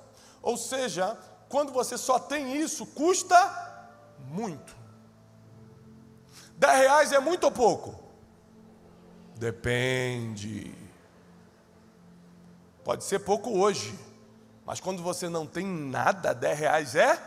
Ou 0.41 0.55
seja, 0.55 1.17
quando 1.49 1.73
você 1.73 1.97
só 1.97 2.19
tem 2.19 2.55
isso, 2.55 2.85
custa 2.85 3.35
muito. 4.29 4.75
10 6.57 6.77
reais 6.79 7.12
é 7.12 7.19
muito 7.19 7.45
ou 7.45 7.51
pouco? 7.51 7.95
Depende. 9.35 10.74
Pode 12.83 13.03
ser 13.03 13.19
pouco 13.19 13.57
hoje, 13.57 13.97
mas 14.65 14.79
quando 14.79 15.03
você 15.03 15.27
não 15.27 15.45
tem 15.45 15.65
nada, 15.65 16.33
10 16.33 16.59
reais 16.59 16.95
é 16.95 17.19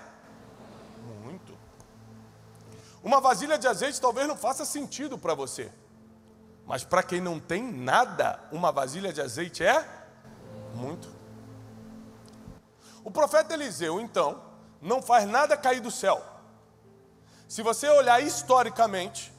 uma 3.03 3.21
vasilha 3.21 3.57
de 3.57 3.67
azeite 3.67 4.01
talvez 4.01 4.27
não 4.27 4.37
faça 4.37 4.65
sentido 4.65 5.17
para 5.17 5.35
você, 5.35 5.71
mas 6.67 6.85
para 6.85 7.03
quem 7.03 7.21
não 7.21 7.39
tem 7.39 7.63
nada, 7.63 8.41
uma 8.51 8.73
vasilha 8.73 9.13
de 9.13 9.21
azeite 9.21 9.65
é 9.65 9.87
muito. 10.75 11.09
O 13.05 13.11
profeta 13.11 13.55
Eliseu, 13.55 14.01
então, 14.01 14.43
não 14.83 15.01
faz 15.01 15.27
nada 15.27 15.57
cair 15.57 15.81
do 15.81 15.91
céu. 15.91 16.23
Se 17.49 17.63
você 17.63 17.89
olhar 17.89 18.23
historicamente, 18.23 19.33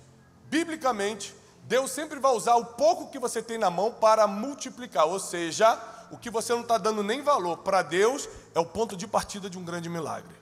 biblicamente, 0.46 1.36
Deus 1.66 1.92
sempre 1.92 2.20
vai 2.20 2.32
usar 2.32 2.56
o 2.56 2.66
pouco 2.66 3.12
que 3.12 3.20
você 3.20 3.44
tem 3.44 3.60
na 3.60 3.70
mão 3.70 3.92
para 3.92 4.26
multiplicar, 4.26 5.06
ou 5.06 5.20
seja, 5.20 5.80
o 6.10 6.18
que 6.18 6.32
você 6.32 6.52
não 6.52 6.62
está 6.62 6.80
dando 6.80 7.04
nem 7.04 7.22
valor 7.22 7.58
para 7.58 7.84
Deus 7.84 8.28
é 8.56 8.60
o 8.60 8.66
ponto 8.66 8.98
de 8.98 9.06
partida 9.06 9.48
de 9.48 9.60
um 9.60 9.64
grande 9.64 9.88
milagre. 9.88 10.36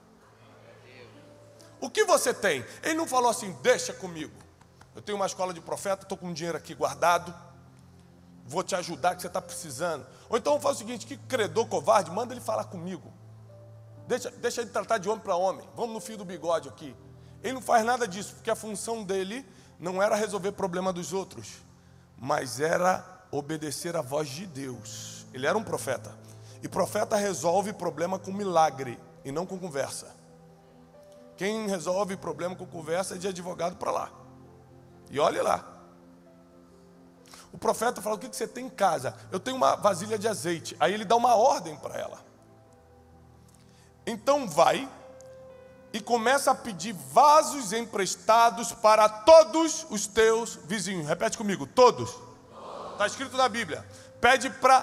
O 1.82 1.90
que 1.90 2.06
você 2.06 2.34
tem? 2.34 2.66
Ele 2.82 2.94
não 2.94 3.06
falou 3.06 3.30
assim, 3.30 3.52
deixa 3.62 3.94
comigo. 3.94 4.34
Eu 4.96 5.02
tenho 5.02 5.18
uma 5.18 5.28
escola 5.28 5.54
de 5.54 5.60
profeta, 5.60 6.04
estou 6.04 6.18
com 6.18 6.32
dinheiro 6.32 6.58
aqui 6.58 6.74
guardado, 6.74 7.36
vou 8.46 8.64
te 8.64 8.76
ajudar 8.76 9.14
que 9.16 9.22
você 9.22 9.28
está 9.28 9.42
precisando. 9.42 10.08
Ou 10.30 10.38
então 10.38 10.60
faz 10.60 10.78
o 10.78 10.80
seguinte: 10.80 11.06
que 11.06 11.18
credor 11.18 11.68
covarde, 11.68 12.10
manda 12.10 12.34
ele 12.34 12.42
falar 12.42 12.64
comigo. 12.64 13.14
Deixa, 14.08 14.32
deixa 14.32 14.62
ele 14.62 14.72
tratar 14.72 14.98
de 14.98 15.08
homem 15.10 15.22
para 15.22 15.36
homem. 15.36 15.68
Vamos 15.76 15.94
no 15.94 16.00
fio 16.00 16.18
do 16.18 16.26
bigode 16.26 16.68
aqui. 16.68 16.96
Ele 17.48 17.54
não 17.54 17.62
faz 17.62 17.86
nada 17.86 18.06
disso, 18.06 18.34
porque 18.36 18.52
a 18.52 18.56
função 18.58 19.06
dele 19.06 19.46
não 19.80 20.04
era 20.04 20.18
resolver 20.18 20.52
problema 20.52 20.92
dos 20.92 21.14
outros, 21.14 21.64
mas 22.18 22.60
era 22.60 23.06
obedecer 23.32 23.96
à 23.96 24.02
voz 24.02 24.28
de 24.28 24.46
Deus. 24.46 25.26
Ele 25.34 25.48
era 25.48 25.58
um 25.58 25.64
profeta. 25.64 26.14
E 26.62 26.68
profeta 26.68 27.16
resolve 27.16 27.72
problema 27.72 28.20
com 28.20 28.34
milagre 28.34 29.00
e 29.24 29.32
não 29.32 29.46
com 29.46 29.58
conversa. 29.58 30.14
Quem 31.38 31.70
resolve 31.70 32.18
problema 32.18 32.54
com 32.54 32.66
conversa 32.66 33.16
é 33.16 33.18
de 33.18 33.30
advogado 33.30 33.78
para 33.78 33.92
lá. 33.92 34.12
E 35.10 35.18
olhe 35.18 35.42
lá. 35.42 35.66
O 37.54 37.58
profeta 37.58 38.02
fala: 38.02 38.16
O 38.16 38.20
que 38.20 38.28
você 38.28 38.46
tem 38.46 38.66
em 38.66 38.70
casa? 38.70 39.16
Eu 39.32 39.40
tenho 39.40 39.56
uma 39.56 39.78
vasilha 39.78 40.20
de 40.20 40.28
azeite. 40.28 40.76
Aí 40.82 40.94
ele 40.94 41.06
dá 41.06 41.16
uma 41.16 41.34
ordem 41.36 41.78
para 41.78 41.98
ela. 41.98 42.26
Então 44.06 44.50
vai 44.50 44.90
e 45.98 46.00
começa 46.00 46.52
a 46.52 46.56
pedir 46.56 46.94
vasos 46.94 47.74
emprestados 47.74 48.72
para 48.72 49.10
todos 49.10 49.86
os 49.90 50.06
teus 50.06 50.60
vizinhos. 50.66 51.08
Repete 51.08 51.38
comigo: 51.38 51.66
todos. 51.66 52.16
Está 52.92 53.08
escrito 53.08 53.36
na 53.36 53.50
Bíblia. 53.50 53.84
Pede 54.22 54.50
para 54.50 54.82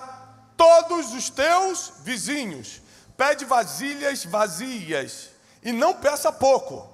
todos 0.57 1.13
os 1.13 1.31
teus 1.31 1.93
vizinhos. 2.01 2.83
Pede 3.17 3.45
vasilhas 3.45 4.25
vazias 4.25 5.31
e 5.63 5.73
não 5.73 5.95
peça 5.95 6.33
pouco, 6.33 6.89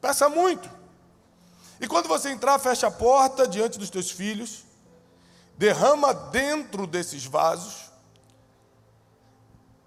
peça 0.00 0.28
muito. 0.28 0.70
E 1.80 1.88
quando 1.88 2.06
você 2.06 2.30
entrar, 2.30 2.60
fecha 2.60 2.86
a 2.86 2.92
porta 2.92 3.46
diante 3.46 3.76
dos 3.76 3.90
teus 3.90 4.08
filhos, 4.08 4.64
derrama 5.58 6.14
dentro 6.14 6.86
desses 6.86 7.26
vasos, 7.26 7.90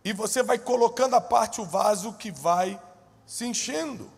e 0.03 0.11
você 0.11 0.43
vai 0.43 0.59
colocando 0.59 1.15
à 1.15 1.21
parte 1.21 1.61
o 1.61 1.65
vaso 1.65 2.11
que 2.13 2.31
vai 2.31 2.79
se 3.25 3.45
enchendo. 3.45 4.11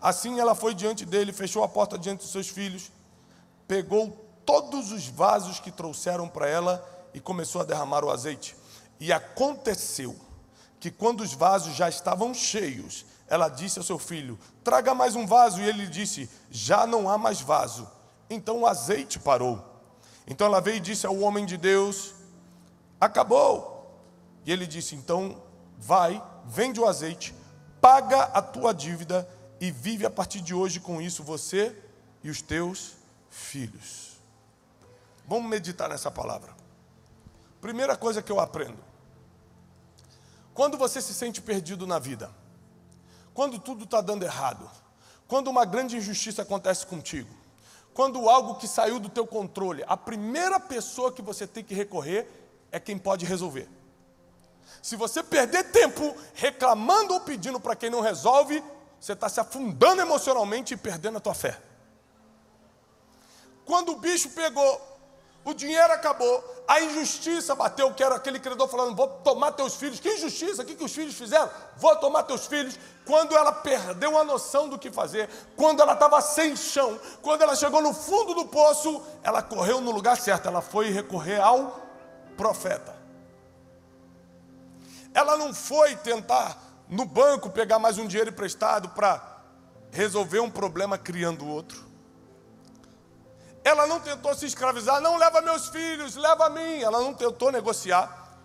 Assim 0.00 0.38
ela 0.38 0.54
foi 0.54 0.74
diante 0.74 1.04
dele, 1.04 1.32
fechou 1.32 1.64
a 1.64 1.68
porta 1.68 1.98
diante 1.98 2.20
dos 2.20 2.32
seus 2.32 2.48
filhos, 2.48 2.90
pegou 3.66 4.10
todos 4.44 4.92
os 4.92 5.06
vasos 5.06 5.58
que 5.58 5.70
trouxeram 5.70 6.28
para 6.28 6.48
ela 6.48 7.08
e 7.12 7.20
começou 7.20 7.60
a 7.60 7.64
derramar 7.64 8.04
o 8.04 8.10
azeite. 8.10 8.56
E 9.00 9.12
aconteceu 9.12 10.14
que 10.78 10.90
quando 10.90 11.22
os 11.22 11.32
vasos 11.32 11.74
já 11.74 11.88
estavam 11.88 12.32
cheios, 12.32 13.04
ela 13.28 13.48
disse 13.48 13.78
ao 13.78 13.84
seu 13.84 13.98
filho: 13.98 14.38
Traga 14.62 14.94
mais 14.94 15.16
um 15.16 15.26
vaso. 15.26 15.60
E 15.60 15.64
ele 15.64 15.86
disse: 15.86 16.30
Já 16.50 16.86
não 16.86 17.08
há 17.08 17.18
mais 17.18 17.40
vaso. 17.40 17.90
Então 18.30 18.60
o 18.60 18.66
azeite 18.66 19.18
parou. 19.18 19.64
Então 20.26 20.46
ela 20.46 20.60
veio 20.60 20.76
e 20.76 20.80
disse 20.80 21.06
ao 21.06 21.18
homem 21.18 21.44
de 21.44 21.56
Deus: 21.56 22.14
Acabou. 23.00 24.00
E 24.44 24.52
ele 24.52 24.66
disse: 24.66 24.94
Então 24.94 25.42
vai, 25.76 26.22
vende 26.44 26.80
o 26.80 26.86
azeite, 26.86 27.34
paga 27.86 28.22
a 28.22 28.42
tua 28.42 28.74
dívida 28.74 29.28
e 29.60 29.70
vive 29.70 30.04
a 30.04 30.10
partir 30.10 30.40
de 30.40 30.52
hoje 30.52 30.80
com 30.80 31.00
isso 31.00 31.22
você 31.22 31.72
e 32.20 32.28
os 32.28 32.42
teus 32.42 32.94
filhos. 33.30 34.16
Vamos 35.24 35.48
meditar 35.48 35.88
nessa 35.88 36.10
palavra. 36.10 36.52
Primeira 37.60 37.96
coisa 37.96 38.20
que 38.20 38.32
eu 38.32 38.40
aprendo 38.40 38.78
quando 40.52 40.76
você 40.76 41.00
se 41.00 41.14
sente 41.14 41.40
perdido 41.40 41.86
na 41.86 42.00
vida, 42.00 42.28
quando 43.32 43.56
tudo 43.56 43.84
está 43.84 44.00
dando 44.00 44.24
errado, 44.24 44.68
quando 45.28 45.46
uma 45.46 45.64
grande 45.64 45.96
injustiça 45.96 46.42
acontece 46.42 46.84
contigo, 46.88 47.32
quando 47.94 48.28
algo 48.28 48.56
que 48.56 48.66
saiu 48.66 48.98
do 48.98 49.08
teu 49.08 49.28
controle, 49.28 49.84
a 49.86 49.96
primeira 49.96 50.58
pessoa 50.58 51.12
que 51.12 51.22
você 51.22 51.46
tem 51.46 51.62
que 51.62 51.72
recorrer 51.72 52.26
é 52.72 52.80
quem 52.80 52.98
pode 52.98 53.24
resolver. 53.24 53.68
Se 54.82 54.96
você 54.96 55.22
perder 55.22 55.70
tempo 55.70 56.16
reclamando 56.34 57.14
ou 57.14 57.20
pedindo 57.20 57.58
para 57.60 57.76
quem 57.76 57.90
não 57.90 58.00
resolve, 58.00 58.62
você 59.00 59.12
está 59.12 59.28
se 59.28 59.40
afundando 59.40 60.00
emocionalmente 60.00 60.74
e 60.74 60.76
perdendo 60.76 61.18
a 61.18 61.20
tua 61.20 61.34
fé. 61.34 61.60
Quando 63.64 63.92
o 63.92 63.96
bicho 63.96 64.30
pegou, 64.30 64.96
o 65.44 65.54
dinheiro 65.54 65.92
acabou, 65.92 66.64
a 66.66 66.80
injustiça 66.80 67.54
bateu, 67.54 67.94
que 67.94 68.02
era 68.02 68.16
aquele 68.16 68.40
credor 68.40 68.66
falando: 68.66 68.96
vou 68.96 69.06
tomar 69.06 69.52
teus 69.52 69.76
filhos. 69.76 70.00
Que 70.00 70.14
injustiça? 70.14 70.62
O 70.62 70.64
que, 70.64 70.74
que 70.74 70.82
os 70.82 70.92
filhos 70.92 71.14
fizeram? 71.14 71.48
Vou 71.76 71.94
tomar 71.96 72.24
teus 72.24 72.46
filhos. 72.46 72.76
Quando 73.04 73.36
ela 73.36 73.52
perdeu 73.52 74.18
a 74.18 74.24
noção 74.24 74.68
do 74.68 74.76
que 74.76 74.90
fazer, 74.90 75.30
quando 75.54 75.80
ela 75.80 75.92
estava 75.92 76.20
sem 76.20 76.56
chão, 76.56 76.98
quando 77.22 77.42
ela 77.42 77.54
chegou 77.54 77.80
no 77.80 77.94
fundo 77.94 78.34
do 78.34 78.46
poço, 78.46 79.00
ela 79.22 79.40
correu 79.40 79.80
no 79.80 79.92
lugar 79.92 80.16
certo, 80.16 80.48
ela 80.48 80.60
foi 80.60 80.90
recorrer 80.90 81.40
ao 81.40 81.80
profeta. 82.36 82.95
Ela 85.16 85.34
não 85.38 85.54
foi 85.54 85.96
tentar 85.96 86.58
no 86.86 87.06
banco 87.06 87.48
pegar 87.48 87.78
mais 87.78 87.96
um 87.96 88.06
dinheiro 88.06 88.28
emprestado 88.28 88.90
para 88.90 89.38
resolver 89.90 90.40
um 90.40 90.50
problema 90.50 90.98
criando 90.98 91.48
outro. 91.48 91.86
Ela 93.64 93.86
não 93.86 93.98
tentou 93.98 94.34
se 94.34 94.44
escravizar, 94.44 95.00
não 95.00 95.16
leva 95.16 95.40
meus 95.40 95.70
filhos, 95.70 96.16
leva 96.16 96.44
a 96.44 96.50
mim. 96.50 96.82
Ela 96.82 97.00
não 97.00 97.14
tentou 97.14 97.50
negociar. 97.50 98.38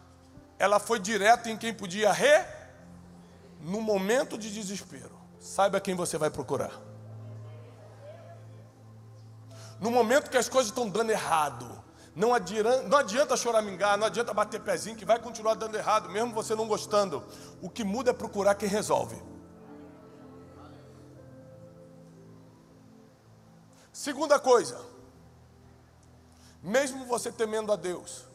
Ela 0.57 0.79
foi 0.79 0.97
direto 0.97 1.49
em 1.49 1.57
quem 1.57 1.73
podia 1.73 2.09
re 2.13 2.45
no 3.59 3.81
momento 3.81 4.37
de 4.37 4.49
desespero. 4.49 5.19
Saiba 5.41 5.81
quem 5.81 5.93
você 5.93 6.17
vai 6.17 6.29
procurar. 6.29 6.71
No 9.77 9.91
momento 9.91 10.29
que 10.29 10.37
as 10.37 10.47
coisas 10.47 10.71
estão 10.71 10.87
dando 10.87 11.09
errado, 11.09 11.83
não 12.15 12.33
adianta, 12.33 12.83
não 12.83 12.97
adianta 12.97 13.37
choramingar, 13.37 13.97
não 13.97 14.07
adianta 14.07 14.33
bater 14.33 14.59
pezinho, 14.61 14.95
que 14.95 15.05
vai 15.05 15.17
continuar 15.17 15.53
dando 15.53 15.75
errado, 15.75 16.09
mesmo 16.09 16.33
você 16.33 16.53
não 16.55 16.67
gostando. 16.67 17.23
O 17.61 17.69
que 17.69 17.83
muda 17.83 18.11
é 18.11 18.13
procurar 18.13 18.55
quem 18.55 18.67
resolve. 18.67 19.21
Segunda 23.93 24.39
coisa, 24.39 24.79
mesmo 26.61 27.05
você 27.05 27.31
temendo 27.31 27.71
a 27.71 27.75
Deus, 27.75 28.25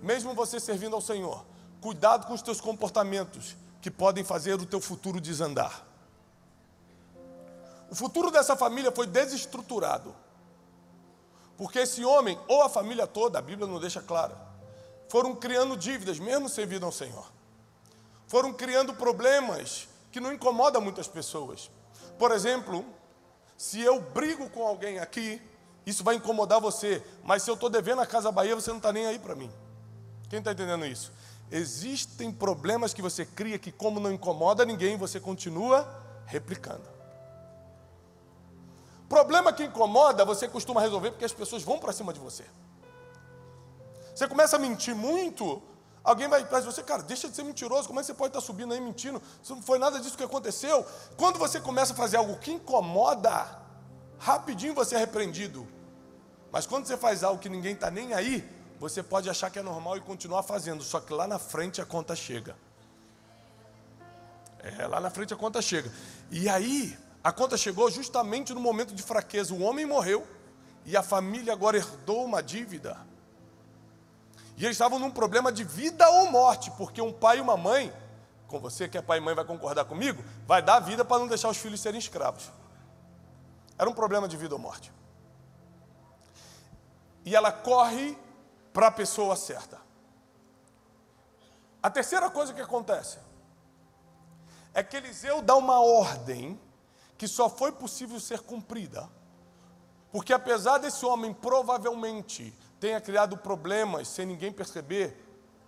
mesmo 0.00 0.34
você 0.34 0.60
servindo 0.60 0.94
ao 0.94 1.00
Senhor, 1.00 1.44
cuidado 1.80 2.26
com 2.26 2.34
os 2.34 2.42
teus 2.42 2.60
comportamentos 2.60 3.56
que 3.80 3.90
podem 3.90 4.22
fazer 4.22 4.54
o 4.54 4.66
teu 4.66 4.80
futuro 4.80 5.20
desandar. 5.20 5.84
O 7.90 7.94
futuro 7.94 8.30
dessa 8.30 8.56
família 8.56 8.90
foi 8.92 9.06
desestruturado. 9.06 10.14
Porque 11.56 11.78
esse 11.80 12.04
homem, 12.04 12.38
ou 12.48 12.62
a 12.62 12.68
família 12.68 13.06
toda, 13.06 13.38
a 13.38 13.42
Bíblia 13.42 13.66
não 13.66 13.78
deixa 13.78 14.02
clara, 14.02 14.36
foram 15.08 15.34
criando 15.34 15.76
dívidas, 15.76 16.18
mesmo 16.18 16.48
servindo 16.48 16.84
ao 16.84 16.92
Senhor. 16.92 17.30
Foram 18.26 18.52
criando 18.52 18.94
problemas 18.94 19.88
que 20.10 20.20
não 20.20 20.32
incomodam 20.32 20.80
muitas 20.80 21.06
pessoas. 21.06 21.70
Por 22.18 22.32
exemplo, 22.32 22.84
se 23.56 23.80
eu 23.80 24.00
brigo 24.00 24.48
com 24.50 24.66
alguém 24.66 24.98
aqui, 24.98 25.40
isso 25.86 26.02
vai 26.02 26.16
incomodar 26.16 26.60
você, 26.60 27.04
mas 27.22 27.42
se 27.42 27.50
eu 27.50 27.54
estou 27.54 27.68
devendo 27.68 28.00
a 28.00 28.06
Casa 28.06 28.32
Bahia, 28.32 28.54
você 28.54 28.70
não 28.70 28.78
está 28.78 28.92
nem 28.92 29.06
aí 29.06 29.18
para 29.18 29.34
mim. 29.34 29.50
Quem 30.28 30.38
está 30.38 30.52
entendendo 30.52 30.86
isso? 30.86 31.12
Existem 31.50 32.32
problemas 32.32 32.94
que 32.94 33.02
você 33.02 33.24
cria 33.24 33.58
que, 33.58 33.70
como 33.70 34.00
não 34.00 34.10
incomoda 34.10 34.64
ninguém, 34.64 34.96
você 34.96 35.20
continua 35.20 35.86
replicando. 36.26 36.93
Problema 39.14 39.52
que 39.52 39.62
incomoda, 39.62 40.24
você 40.24 40.48
costuma 40.48 40.80
resolver 40.80 41.12
porque 41.12 41.24
as 41.24 41.32
pessoas 41.32 41.62
vão 41.62 41.78
para 41.78 41.92
cima 41.92 42.12
de 42.12 42.18
você. 42.18 42.44
Você 44.12 44.26
começa 44.26 44.56
a 44.56 44.58
mentir 44.58 44.92
muito, 44.92 45.62
alguém 46.02 46.26
vai 46.26 46.42
atrás 46.42 46.64
de 46.64 46.72
você, 46.72 46.82
cara, 46.82 47.00
deixa 47.00 47.28
de 47.28 47.36
ser 47.36 47.44
mentiroso, 47.44 47.86
como 47.86 48.00
é 48.00 48.02
que 48.02 48.08
você 48.08 48.14
pode 48.14 48.30
estar 48.30 48.40
tá 48.40 48.44
subindo 48.44 48.74
aí 48.74 48.80
mentindo? 48.80 49.22
Isso 49.40 49.54
não 49.54 49.62
foi 49.62 49.78
nada 49.78 50.00
disso 50.00 50.16
que 50.16 50.24
aconteceu. 50.24 50.84
Quando 51.16 51.38
você 51.38 51.60
começa 51.60 51.92
a 51.92 51.96
fazer 51.96 52.16
algo 52.16 52.36
que 52.40 52.50
incomoda, 52.50 53.56
rapidinho 54.18 54.74
você 54.74 54.96
é 54.96 54.98
repreendido. 54.98 55.64
Mas 56.50 56.66
quando 56.66 56.84
você 56.84 56.96
faz 56.96 57.22
algo 57.22 57.40
que 57.40 57.48
ninguém 57.48 57.74
está 57.74 57.92
nem 57.92 58.14
aí, 58.14 58.44
você 58.80 59.00
pode 59.00 59.30
achar 59.30 59.48
que 59.48 59.60
é 59.60 59.62
normal 59.62 59.96
e 59.96 60.00
continuar 60.00 60.42
fazendo, 60.42 60.82
só 60.82 60.98
que 60.98 61.12
lá 61.12 61.28
na 61.28 61.38
frente 61.38 61.80
a 61.80 61.86
conta 61.86 62.16
chega. 62.16 62.56
É, 64.58 64.88
lá 64.88 64.98
na 64.98 65.08
frente 65.08 65.32
a 65.32 65.36
conta 65.36 65.62
chega. 65.62 65.92
E 66.32 66.48
aí, 66.48 66.98
a 67.24 67.32
conta 67.32 67.56
chegou 67.56 67.90
justamente 67.90 68.52
no 68.52 68.60
momento 68.60 68.94
de 68.94 69.02
fraqueza. 69.02 69.52
O 69.52 69.62
homem 69.62 69.86
morreu 69.86 70.24
e 70.84 70.96
a 70.96 71.02
família 71.02 71.52
agora 71.52 71.78
herdou 71.78 72.24
uma 72.24 72.42
dívida. 72.42 72.96
E 74.56 74.64
eles 74.64 74.76
estavam 74.76 74.98
num 74.98 75.10
problema 75.10 75.50
de 75.50 75.64
vida 75.64 76.08
ou 76.08 76.30
morte, 76.30 76.70
porque 76.72 77.00
um 77.00 77.12
pai 77.12 77.38
e 77.38 77.40
uma 77.40 77.56
mãe, 77.56 77.92
com 78.46 78.60
você 78.60 78.86
que 78.86 78.98
é 78.98 79.02
pai 79.02 79.18
e 79.18 79.20
mãe 79.20 79.34
vai 79.34 79.44
concordar 79.44 79.86
comigo, 79.86 80.22
vai 80.46 80.62
dar 80.62 80.78
vida 80.80 81.04
para 81.04 81.18
não 81.18 81.26
deixar 81.26 81.48
os 81.48 81.56
filhos 81.56 81.80
serem 81.80 81.98
escravos. 81.98 82.52
Era 83.78 83.88
um 83.90 83.94
problema 83.94 84.28
de 84.28 84.36
vida 84.36 84.54
ou 84.54 84.60
morte 84.60 84.92
e 87.24 87.34
ela 87.34 87.50
corre 87.50 88.16
para 88.72 88.88
a 88.88 88.90
pessoa 88.90 89.34
certa. 89.34 89.80
A 91.82 91.90
terceira 91.90 92.28
coisa 92.30 92.52
que 92.52 92.60
acontece 92.60 93.18
é 94.72 94.82
que 94.82 94.96
Eliseu 94.96 95.40
dá 95.40 95.56
uma 95.56 95.80
ordem 95.80 96.60
que 97.16 97.28
só 97.28 97.48
foi 97.48 97.72
possível 97.72 98.18
ser 98.18 98.40
cumprida, 98.40 99.08
porque 100.10 100.32
apesar 100.32 100.78
desse 100.78 101.04
homem 101.04 101.32
provavelmente 101.32 102.54
tenha 102.78 103.00
criado 103.00 103.36
problemas 103.36 104.08
sem 104.08 104.26
ninguém 104.26 104.52
perceber 104.52 105.16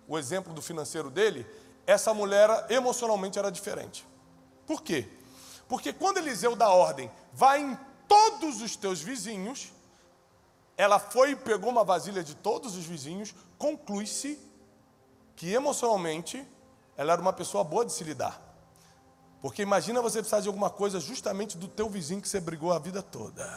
o 0.07 0.17
exemplo 0.17 0.53
do 0.53 0.61
financeiro 0.61 1.09
dele, 1.09 1.45
essa 1.85 2.13
mulher 2.13 2.65
emocionalmente 2.69 3.37
era 3.37 3.51
diferente. 3.51 4.07
Por 4.65 4.81
quê? 4.81 5.09
Porque 5.67 5.91
quando 5.91 6.17
Eliseu 6.17 6.55
dá 6.55 6.69
ordem, 6.69 7.11
vai 7.33 7.61
em 7.61 7.77
todos 8.07 8.61
os 8.61 8.75
teus 8.75 9.01
vizinhos, 9.01 9.71
ela 10.77 10.99
foi 10.99 11.31
e 11.31 11.35
pegou 11.35 11.69
uma 11.69 11.83
vasilha 11.83 12.23
de 12.23 12.35
todos 12.35 12.75
os 12.75 12.85
vizinhos, 12.85 13.33
conclui-se 13.57 14.39
que 15.35 15.51
emocionalmente 15.51 16.45
ela 16.95 17.13
era 17.13 17.21
uma 17.21 17.33
pessoa 17.33 17.63
boa 17.63 17.85
de 17.85 17.91
se 17.91 18.03
lidar. 18.03 18.46
Porque 19.41 19.61
imagina 19.61 20.01
você 20.01 20.19
precisar 20.19 20.41
de 20.41 20.47
alguma 20.47 20.69
coisa 20.69 20.99
justamente 20.99 21.57
do 21.57 21.67
teu 21.67 21.89
vizinho 21.89 22.21
que 22.21 22.27
você 22.27 22.39
brigou 22.39 22.73
a 22.73 22.79
vida 22.79 23.01
toda. 23.03 23.47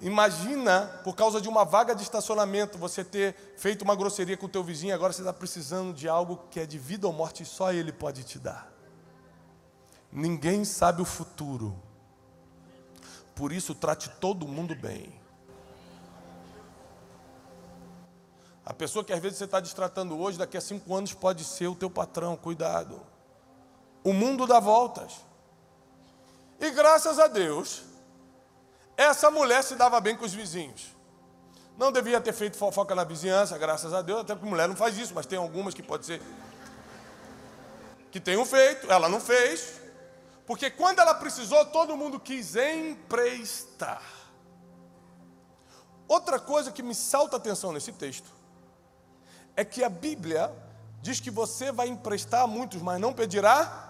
Imagina, 0.00 1.00
por 1.02 1.16
causa 1.16 1.40
de 1.40 1.48
uma 1.48 1.64
vaga 1.64 1.94
de 1.94 2.02
estacionamento, 2.02 2.78
você 2.78 3.02
ter 3.02 3.34
feito 3.56 3.82
uma 3.82 3.96
grosseria 3.96 4.36
com 4.36 4.46
o 4.46 4.48
teu 4.48 4.62
vizinho, 4.62 4.94
agora 4.94 5.12
você 5.12 5.22
está 5.22 5.32
precisando 5.32 5.92
de 5.92 6.08
algo 6.08 6.44
que 6.50 6.60
é 6.60 6.66
de 6.66 6.78
vida 6.78 7.06
ou 7.06 7.12
morte 7.12 7.42
e 7.42 7.46
só 7.46 7.72
ele 7.72 7.90
pode 7.90 8.22
te 8.22 8.38
dar. 8.38 8.70
Ninguém 10.12 10.64
sabe 10.64 11.02
o 11.02 11.04
futuro. 11.04 11.74
Por 13.34 13.52
isso, 13.52 13.74
trate 13.74 14.08
todo 14.20 14.46
mundo 14.46 14.74
bem. 14.74 15.12
A 18.64 18.72
pessoa 18.72 19.04
que 19.04 19.12
às 19.12 19.20
vezes 19.20 19.38
você 19.38 19.44
está 19.44 19.58
destratando 19.58 20.16
hoje, 20.18 20.38
daqui 20.38 20.56
a 20.56 20.60
cinco 20.60 20.94
anos 20.94 21.12
pode 21.14 21.42
ser 21.42 21.66
o 21.66 21.74
teu 21.74 21.90
patrão, 21.90 22.36
cuidado. 22.36 23.00
O 24.04 24.12
mundo 24.12 24.46
dá 24.46 24.60
voltas. 24.60 25.12
E 26.60 26.70
graças 26.70 27.18
a 27.18 27.26
Deus, 27.26 27.82
essa 28.96 29.30
mulher 29.30 29.62
se 29.62 29.76
dava 29.76 30.00
bem 30.00 30.16
com 30.16 30.24
os 30.24 30.34
vizinhos. 30.34 30.96
Não 31.76 31.92
devia 31.92 32.20
ter 32.20 32.32
feito 32.32 32.56
fofoca 32.56 32.94
na 32.94 33.04
vizinhança, 33.04 33.56
graças 33.56 33.94
a 33.94 34.02
Deus, 34.02 34.22
até 34.22 34.34
porque 34.34 34.48
mulher 34.48 34.66
não 34.66 34.74
faz 34.74 34.98
isso, 34.98 35.14
mas 35.14 35.26
tem 35.26 35.38
algumas 35.38 35.72
que 35.72 35.82
pode 35.82 36.04
ser 36.04 36.20
que 38.10 38.18
tenham 38.18 38.44
feito, 38.44 38.90
ela 38.90 39.08
não 39.08 39.20
fez. 39.20 39.80
Porque 40.46 40.70
quando 40.70 40.98
ela 40.98 41.14
precisou, 41.14 41.64
todo 41.66 41.96
mundo 41.96 42.18
quis 42.18 42.56
emprestar. 42.56 44.02
Outra 46.08 46.40
coisa 46.40 46.72
que 46.72 46.82
me 46.82 46.94
salta 46.94 47.36
a 47.36 47.38
atenção 47.38 47.70
nesse 47.70 47.92
texto 47.92 48.28
é 49.54 49.64
que 49.64 49.84
a 49.84 49.90
Bíblia 49.90 50.50
diz 51.02 51.20
que 51.20 51.30
você 51.30 51.70
vai 51.70 51.88
emprestar 51.88 52.42
a 52.42 52.46
muitos, 52.46 52.80
mas 52.80 52.98
não 52.98 53.12
pedirá 53.12 53.87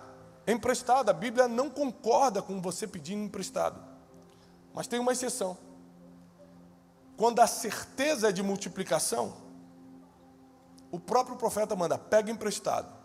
emprestado. 0.53 1.11
A 1.11 1.13
Bíblia 1.13 1.47
não 1.47 1.69
concorda 1.69 2.41
com 2.41 2.61
você 2.61 2.87
pedindo 2.87 3.25
emprestado. 3.25 3.79
Mas 4.75 4.87
tem 4.87 4.99
uma 4.99 5.13
exceção. 5.13 5.57
Quando 7.17 7.41
a 7.41 7.47
certeza 7.47 8.29
é 8.29 8.33
de 8.33 8.43
multiplicação, 8.43 9.35
o 10.91 10.99
próprio 10.99 11.37
profeta 11.37 11.75
manda: 11.75 11.99
pega 11.99 12.31
emprestado. 12.31 12.97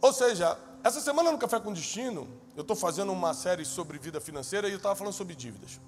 Ou 0.00 0.12
seja, 0.12 0.58
essa 0.82 1.00
semana 1.00 1.32
no 1.32 1.38
Café 1.38 1.58
com 1.58 1.72
Destino, 1.72 2.28
eu 2.56 2.62
estou 2.62 2.76
fazendo 2.76 3.12
uma 3.12 3.34
série 3.34 3.64
sobre 3.64 3.98
vida 3.98 4.20
financeira 4.20 4.68
e 4.68 4.72
eu 4.72 4.76
estava 4.76 4.94
falando 4.94 5.12
sobre 5.12 5.34
dívidas. 5.34 5.80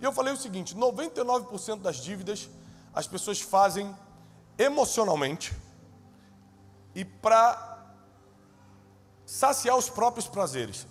E 0.00 0.04
eu 0.04 0.12
falei 0.12 0.32
o 0.32 0.36
seguinte: 0.36 0.74
99% 0.74 1.80
das 1.80 1.96
dívidas 1.96 2.48
as 2.94 3.06
pessoas 3.06 3.40
fazem 3.40 3.94
emocionalmente 4.58 5.52
e 6.94 7.04
para 7.04 7.78
saciar 9.24 9.76
os 9.76 9.88
próprios 9.88 10.26
prazeres. 10.26 10.86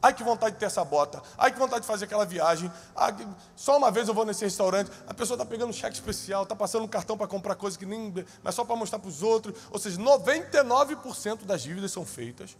Ai 0.00 0.14
que 0.14 0.22
vontade 0.22 0.54
de 0.54 0.60
ter 0.60 0.66
essa 0.66 0.84
bota. 0.84 1.20
Ai 1.36 1.52
que 1.52 1.58
vontade 1.58 1.80
de 1.80 1.86
fazer 1.86 2.04
aquela 2.04 2.24
viagem. 2.24 2.70
Ai, 2.94 3.14
só 3.56 3.76
uma 3.76 3.90
vez 3.90 4.06
eu 4.06 4.14
vou 4.14 4.24
nesse 4.24 4.44
restaurante. 4.44 4.90
A 5.08 5.12
pessoa 5.12 5.34
está 5.34 5.44
pegando 5.44 5.70
um 5.70 5.72
cheque 5.72 5.94
especial, 5.94 6.44
está 6.44 6.54
passando 6.54 6.84
um 6.84 6.88
cartão 6.88 7.16
para 7.16 7.26
comprar 7.26 7.56
coisa 7.56 7.76
que 7.76 7.84
nem. 7.84 8.14
Mas 8.42 8.54
só 8.54 8.64
para 8.64 8.76
mostrar 8.76 9.00
para 9.00 9.08
os 9.08 9.22
outros. 9.22 9.58
Ou 9.70 9.78
seja, 9.78 9.98
99% 9.98 11.44
das 11.44 11.62
dívidas 11.62 11.90
são 11.90 12.06
feitas 12.06 12.56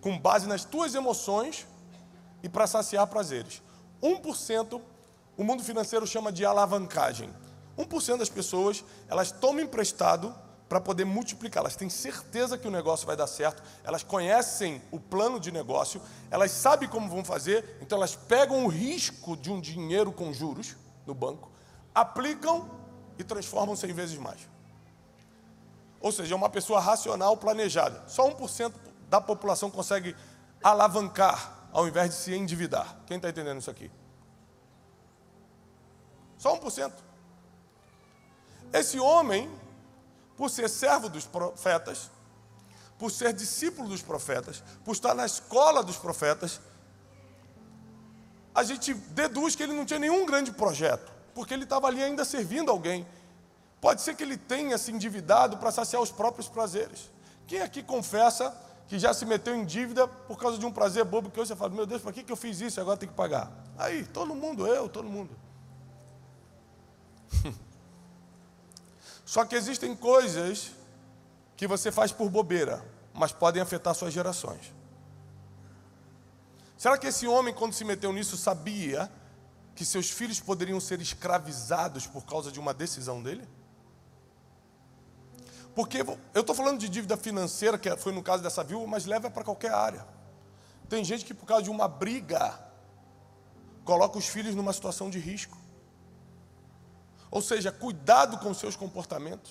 com 0.00 0.16
base 0.18 0.46
nas 0.46 0.64
tuas 0.64 0.94
emoções 0.94 1.66
e 2.42 2.48
para 2.48 2.66
saciar 2.66 3.06
prazeres. 3.08 3.60
1% 4.02 4.80
o 5.36 5.42
mundo 5.42 5.64
financeiro 5.64 6.06
chama 6.06 6.30
de 6.30 6.44
alavancagem. 6.44 7.34
1% 7.78 8.18
das 8.18 8.28
pessoas, 8.28 8.84
elas 9.08 9.30
tomam 9.30 9.62
emprestado 9.62 10.34
para 10.68 10.80
poder 10.80 11.04
multiplicar. 11.04 11.60
Elas 11.60 11.76
têm 11.76 11.88
certeza 11.88 12.56
que 12.56 12.66
o 12.66 12.70
negócio 12.70 13.06
vai 13.06 13.16
dar 13.16 13.26
certo, 13.26 13.62
elas 13.84 14.02
conhecem 14.02 14.82
o 14.90 14.98
plano 14.98 15.38
de 15.38 15.52
negócio, 15.52 16.00
elas 16.30 16.50
sabem 16.50 16.88
como 16.88 17.08
vão 17.08 17.24
fazer, 17.24 17.78
então 17.80 17.98
elas 17.98 18.16
pegam 18.16 18.64
o 18.64 18.68
risco 18.68 19.36
de 19.36 19.50
um 19.50 19.60
dinheiro 19.60 20.12
com 20.12 20.32
juros 20.32 20.76
no 21.06 21.14
banco, 21.14 21.50
aplicam 21.94 22.68
e 23.18 23.24
transformam 23.24 23.76
100 23.76 23.92
vezes 23.92 24.18
mais. 24.18 24.48
Ou 26.00 26.12
seja, 26.12 26.34
é 26.34 26.36
uma 26.36 26.50
pessoa 26.50 26.80
racional, 26.80 27.36
planejada. 27.36 28.02
Só 28.06 28.28
1% 28.30 28.74
da 29.08 29.20
população 29.20 29.70
consegue 29.70 30.14
alavancar 30.62 31.68
ao 31.72 31.88
invés 31.88 32.10
de 32.10 32.16
se 32.16 32.34
endividar. 32.34 32.96
Quem 33.06 33.16
está 33.16 33.28
entendendo 33.28 33.58
isso 33.58 33.70
aqui? 33.70 33.90
Só 36.36 36.58
1%. 36.58 36.92
Esse 38.72 38.98
homem 38.98 39.50
por 40.36 40.50
ser 40.50 40.68
servo 40.68 41.08
dos 41.08 41.24
profetas, 41.24 42.10
por 42.98 43.10
ser 43.10 43.32
discípulo 43.32 43.88
dos 43.88 44.02
profetas, 44.02 44.62
por 44.84 44.92
estar 44.92 45.14
na 45.14 45.26
escola 45.26 45.82
dos 45.82 45.96
profetas, 45.96 46.60
a 48.54 48.62
gente 48.62 48.94
deduz 48.94 49.56
que 49.56 49.62
ele 49.62 49.72
não 49.72 49.84
tinha 49.84 49.98
nenhum 49.98 50.24
grande 50.24 50.52
projeto, 50.52 51.12
porque 51.34 51.52
ele 51.52 51.64
estava 51.64 51.88
ali 51.88 52.02
ainda 52.02 52.24
servindo 52.24 52.70
alguém. 52.70 53.06
Pode 53.80 54.00
ser 54.00 54.14
que 54.14 54.22
ele 54.22 54.36
tenha 54.36 54.78
se 54.78 54.92
endividado 54.92 55.56
para 55.56 55.70
saciar 55.70 56.00
os 56.00 56.10
próprios 56.10 56.48
prazeres. 56.48 57.10
Quem 57.46 57.60
aqui 57.60 57.82
confessa 57.82 58.56
que 58.86 58.98
já 58.98 59.12
se 59.12 59.26
meteu 59.26 59.54
em 59.54 59.64
dívida 59.64 60.06
por 60.06 60.38
causa 60.38 60.56
de 60.58 60.64
um 60.64 60.72
prazer 60.72 61.04
bobo 61.04 61.30
que 61.30 61.38
você 61.38 61.56
fala, 61.56 61.70
meu 61.70 61.86
Deus, 61.86 62.00
para 62.00 62.12
que, 62.12 62.22
que 62.22 62.32
eu 62.32 62.36
fiz 62.36 62.60
isso 62.60 62.80
agora 62.80 62.96
tem 62.96 63.08
que 63.08 63.14
pagar? 63.14 63.50
Aí, 63.76 64.04
todo 64.06 64.34
mundo, 64.34 64.66
eu, 64.66 64.88
todo 64.88 65.08
mundo. 65.08 65.36
Só 69.24 69.44
que 69.44 69.54
existem 69.54 69.96
coisas 69.96 70.72
que 71.56 71.66
você 71.66 71.90
faz 71.90 72.12
por 72.12 72.28
bobeira, 72.28 72.84
mas 73.12 73.32
podem 73.32 73.62
afetar 73.62 73.94
suas 73.94 74.12
gerações. 74.12 74.72
Será 76.76 76.98
que 76.98 77.06
esse 77.06 77.26
homem, 77.26 77.54
quando 77.54 77.72
se 77.72 77.84
meteu 77.84 78.12
nisso, 78.12 78.36
sabia 78.36 79.10
que 79.74 79.84
seus 79.84 80.10
filhos 80.10 80.40
poderiam 80.40 80.78
ser 80.80 81.00
escravizados 81.00 82.06
por 82.06 82.24
causa 82.24 82.52
de 82.52 82.60
uma 82.60 82.74
decisão 82.74 83.22
dele? 83.22 83.48
Porque 85.74 86.04
eu 86.32 86.40
estou 86.40 86.54
falando 86.54 86.78
de 86.78 86.88
dívida 86.88 87.16
financeira, 87.16 87.78
que 87.78 87.94
foi 87.96 88.12
no 88.12 88.22
caso 88.22 88.42
dessa 88.42 88.62
viúva, 88.62 88.86
mas 88.86 89.06
leva 89.06 89.30
para 89.30 89.42
qualquer 89.42 89.72
área. 89.72 90.06
Tem 90.88 91.02
gente 91.02 91.24
que, 91.24 91.34
por 91.34 91.46
causa 91.46 91.64
de 91.64 91.70
uma 91.70 91.88
briga, 91.88 92.58
coloca 93.84 94.18
os 94.18 94.26
filhos 94.26 94.54
numa 94.54 94.72
situação 94.72 95.10
de 95.10 95.18
risco. 95.18 95.56
Ou 97.34 97.42
seja, 97.42 97.72
cuidado 97.72 98.38
com 98.38 98.54
seus 98.54 98.76
comportamentos. 98.76 99.50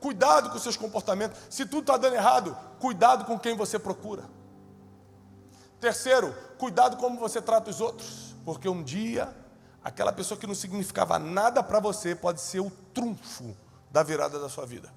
Cuidado 0.00 0.48
com 0.48 0.58
seus 0.58 0.74
comportamentos. 0.74 1.38
Se 1.50 1.66
tudo 1.66 1.80
está 1.80 1.98
dando 1.98 2.14
errado, 2.14 2.56
cuidado 2.80 3.26
com 3.26 3.38
quem 3.38 3.54
você 3.54 3.78
procura. 3.78 4.24
Terceiro, 5.78 6.34
cuidado 6.56 6.96
como 6.96 7.20
você 7.20 7.42
trata 7.42 7.68
os 7.68 7.78
outros. 7.82 8.34
Porque 8.42 8.70
um 8.70 8.82
dia, 8.82 9.36
aquela 9.84 10.10
pessoa 10.14 10.40
que 10.40 10.46
não 10.46 10.54
significava 10.54 11.18
nada 11.18 11.62
para 11.62 11.78
você 11.78 12.14
pode 12.14 12.40
ser 12.40 12.60
o 12.60 12.70
trunfo 12.94 13.54
da 13.90 14.02
virada 14.02 14.40
da 14.40 14.48
sua 14.48 14.64
vida. 14.64 14.90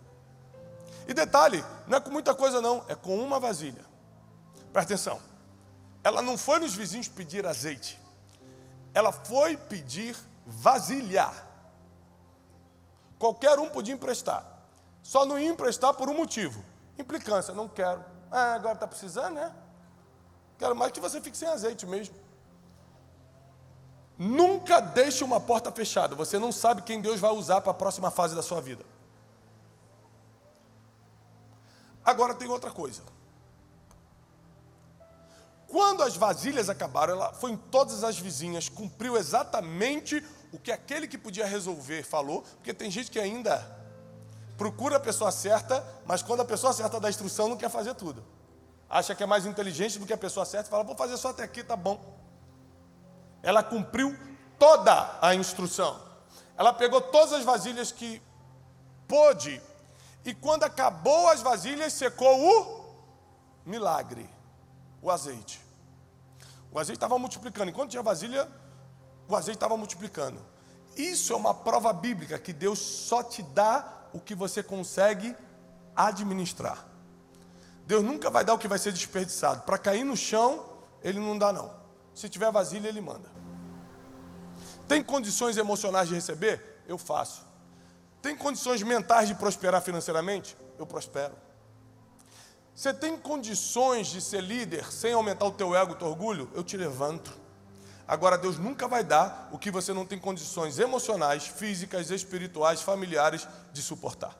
E 1.10 1.13
detalhe, 1.13 1.62
não 1.88 1.98
é 1.98 2.00
com 2.00 2.10
muita 2.10 2.34
coisa 2.34 2.62
não, 2.62 2.86
é 2.88 2.95
com 2.95 3.19
uma 3.19 3.38
vasilha. 3.38 3.86
Presta 4.72 4.93
atenção. 4.93 5.19
Ela 6.06 6.22
não 6.22 6.38
foi 6.38 6.60
nos 6.60 6.74
vizinhos 6.74 7.10
pedir 7.10 7.45
azeite. 7.45 8.00
Ela 8.93 9.12
foi 9.12 9.58
pedir 9.58 10.15
vasilha. 10.45 11.48
Qualquer 13.19 13.60
um 13.60 13.69
podia 13.69 13.93
emprestar. 13.93 14.45
Só 15.03 15.25
não 15.25 15.38
ia 15.38 15.49
emprestar 15.49 15.93
por 15.93 16.10
um 16.10 16.15
motivo: 16.15 16.63
implicância. 16.97 17.53
Não 17.53 17.67
quero. 17.67 18.03
Ah, 18.32 18.53
agora 18.53 18.75
está 18.75 18.88
precisando, 18.88 19.36
né? 19.36 19.53
Quero 20.58 20.75
mais 20.75 20.91
que 20.91 20.99
você 20.99 21.19
fique 21.19 21.38
sem 21.38 21.47
azeite 21.47 21.86
mesmo. 21.86 22.15
Nunca 24.17 24.79
deixe 24.79 25.23
uma 25.23 25.39
porta 25.39 25.71
fechada. 25.71 26.15
Você 26.15 26.39
não 26.39 26.51
sabe 26.51 26.82
quem 26.82 27.01
Deus 27.01 27.19
vai 27.19 27.32
usar 27.32 27.62
para 27.62 27.71
a 27.71 27.75
próxima 27.75 28.10
fase 28.10 28.36
da 28.36 28.41
sua 28.41 28.62
vida. 28.62 28.86
Agora 32.03 32.34
tem 32.34 32.49
outra 32.49 32.71
coisa. 32.71 33.01
Quando 35.67 36.03
as 36.03 36.15
vasilhas 36.15 36.69
acabaram, 36.69 37.13
ela 37.13 37.34
foi 37.34 37.51
em 37.51 37.58
todas 37.58 38.03
as 38.03 38.17
vizinhas, 38.17 38.67
cumpriu 38.67 39.15
exatamente 39.15 40.25
o 40.51 40.57
que 40.59 40.71
aquele 40.71 41.07
que 41.07 41.17
podia 41.17 41.45
resolver 41.45 42.03
falou, 42.03 42.41
porque 42.41 42.73
tem 42.73 42.89
gente 42.89 43.12
que 43.12 43.19
ainda 43.19 43.77
procura 44.57 44.97
a 44.97 44.99
pessoa 44.99 45.31
certa, 45.31 45.85
mas 46.05 46.21
quando 46.21 46.41
a 46.41 46.45
pessoa 46.45 46.73
certa 46.73 46.99
dá 46.99 47.09
instrução, 47.09 47.47
não 47.47 47.57
quer 47.57 47.69
fazer 47.69 47.93
tudo. 47.93 48.25
Acha 48.89 49.13
que 49.13 49.23
é 49.23 49.25
mais 49.25 49.45
inteligente 49.45 49.99
do 49.99 50.05
que 50.05 50.13
a 50.13 50.17
pessoa 50.17 50.45
certa 50.45 50.67
e 50.67 50.71
fala: 50.71 50.83
vou 50.83 50.95
fazer 50.95 51.15
só 51.17 51.29
até 51.29 51.43
aqui, 51.43 51.63
tá 51.63 51.75
bom. 51.75 52.17
Ela 53.43 53.63
cumpriu 53.63 54.17
toda 54.57 55.17
a 55.21 55.33
instrução. 55.35 56.01
Ela 56.57 56.73
pegou 56.73 56.99
todas 56.99 57.33
as 57.33 57.45
vasilhas 57.45 57.91
que 57.91 58.21
pôde, 59.07 59.62
e 60.25 60.33
quando 60.33 60.63
acabou 60.63 61.29
as 61.29 61.41
vasilhas, 61.41 61.93
secou 61.93 62.38
o 62.38 62.95
milagre, 63.65 64.29
o 65.01 65.09
azeite. 65.09 65.62
O 66.71 66.77
azeite 66.77 66.97
estava 66.97 67.17
multiplicando. 67.17 67.69
Enquanto 67.69 67.91
tinha 67.91 68.03
vasilha, 68.03 68.47
o 69.30 69.36
azeite 69.36 69.58
estava 69.58 69.78
multiplicando. 69.78 70.42
Isso 70.98 71.32
é 71.32 71.36
uma 71.36 71.54
prova 71.54 71.94
bíblica 71.94 72.38
que 72.39 72.52
Deus 72.52 72.80
só 72.80 73.22
te 73.22 73.44
dá 73.44 74.08
o 74.12 74.20
que 74.20 74.34
você 74.34 74.63
consegue 74.63 75.36
administrar. 75.96 76.86
Deus 77.86 78.04
nunca 78.04 78.30
vai 78.30 78.44
dar 78.44 78.56
o 78.56 78.58
que 78.58 78.68
vai 78.68 78.80
ser 78.80 78.92
desperdiçado. 78.92 79.62
Para 79.62 79.78
cair 79.78 80.04
no 80.04 80.18
chão, 80.18 80.65
Ele 81.04 81.20
não 81.20 81.38
dá, 81.38 81.54
não. 81.54 81.72
Se 82.13 82.28
tiver 82.28 82.52
vasilha, 82.52 82.88
Ele 82.88 83.02
manda. 83.02 83.30
Tem 84.88 85.04
condições 85.04 85.58
emocionais 85.58 86.10
de 86.10 86.15
receber? 86.15 86.82
Eu 86.88 86.98
faço. 86.98 87.46
Tem 88.22 88.36
condições 88.36 88.82
mentais 88.82 89.28
de 89.28 89.36
prosperar 89.36 89.82
financeiramente? 89.82 90.58
Eu 90.78 90.86
prospero. 90.88 91.36
Você 92.74 92.94
tem 92.94 93.18
condições 93.18 94.08
de 94.08 94.22
ser 94.22 94.42
líder 94.42 94.92
sem 94.92 95.13
aumentar 95.13 95.46
o 95.46 95.52
teu 95.52 95.76
ego, 95.76 95.94
o 95.94 95.96
teu 95.96 96.08
orgulho? 96.08 96.50
Eu 96.54 96.63
te 96.63 96.76
levanto. 96.76 97.32
Agora, 98.10 98.39
Deus 98.39 98.58
nunca 98.58 98.88
vai 98.88 99.04
dar 99.04 99.48
o 99.52 99.60
que 99.60 99.69
você 99.69 99.93
não 99.93 100.04
tem 100.04 100.17
condições 100.17 100.80
emocionais, 100.80 101.45
físicas, 101.45 102.10
espirituais, 102.10 102.82
familiares 102.82 103.48
de 103.72 103.84
suportar. 103.84 104.36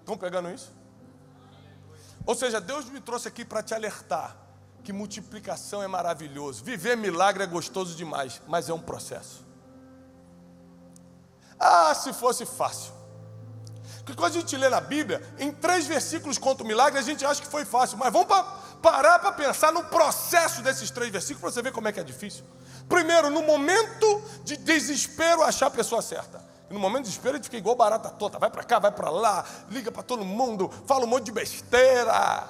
Estão 0.00 0.18
pegando 0.18 0.50
isso? 0.50 0.70
Ou 2.26 2.34
seja, 2.34 2.60
Deus 2.60 2.90
me 2.90 3.00
trouxe 3.00 3.26
aqui 3.26 3.42
para 3.42 3.62
te 3.62 3.72
alertar 3.72 4.36
que 4.84 4.92
multiplicação 4.92 5.82
é 5.82 5.86
maravilhoso, 5.86 6.62
viver 6.62 6.94
milagre 6.94 7.42
é 7.42 7.46
gostoso 7.46 7.96
demais, 7.96 8.42
mas 8.46 8.68
é 8.68 8.74
um 8.74 8.80
processo. 8.80 9.46
Ah, 11.58 11.94
se 11.94 12.12
fosse 12.12 12.44
fácil. 12.44 12.92
Porque 14.08 14.14
quando 14.14 14.32
a 14.36 14.40
gente 14.40 14.56
lê 14.56 14.70
na 14.70 14.80
Bíblia, 14.80 15.22
em 15.38 15.52
três 15.52 15.86
versículos 15.86 16.38
conta 16.38 16.62
o 16.62 16.66
milagre, 16.66 16.98
a 16.98 17.02
gente 17.02 17.26
acha 17.26 17.42
que 17.42 17.46
foi 17.46 17.66
fácil, 17.66 17.98
mas 17.98 18.10
vamos 18.10 18.28
para 18.28 18.42
parar 18.82 19.18
para 19.18 19.32
pensar 19.32 19.72
no 19.72 19.84
processo 19.84 20.62
desses 20.62 20.90
três 20.90 21.10
versículos 21.10 21.40
para 21.40 21.50
você 21.50 21.62
ver 21.62 21.72
como 21.72 21.88
é 21.88 21.92
que 21.92 22.00
é 22.00 22.04
difícil. 22.04 22.44
Primeiro, 22.88 23.30
no 23.30 23.42
momento 23.42 24.22
de 24.44 24.56
desespero, 24.56 25.42
achar 25.42 25.66
a 25.66 25.70
pessoa 25.70 26.00
certa. 26.00 26.42
E 26.70 26.74
no 26.74 26.80
momento 26.80 27.04
de 27.04 27.10
desespero, 27.10 27.36
gente 27.36 27.44
fica 27.44 27.56
igual 27.56 27.76
barata 27.76 28.10
toda. 28.10 28.38
Vai 28.38 28.50
para 28.50 28.64
cá, 28.64 28.78
vai 28.78 28.92
para 28.92 29.10
lá, 29.10 29.44
liga 29.70 29.90
para 29.90 30.02
todo 30.02 30.24
mundo, 30.24 30.70
fala 30.86 31.04
um 31.04 31.08
monte 31.08 31.24
de 31.24 31.32
besteira. 31.32 32.48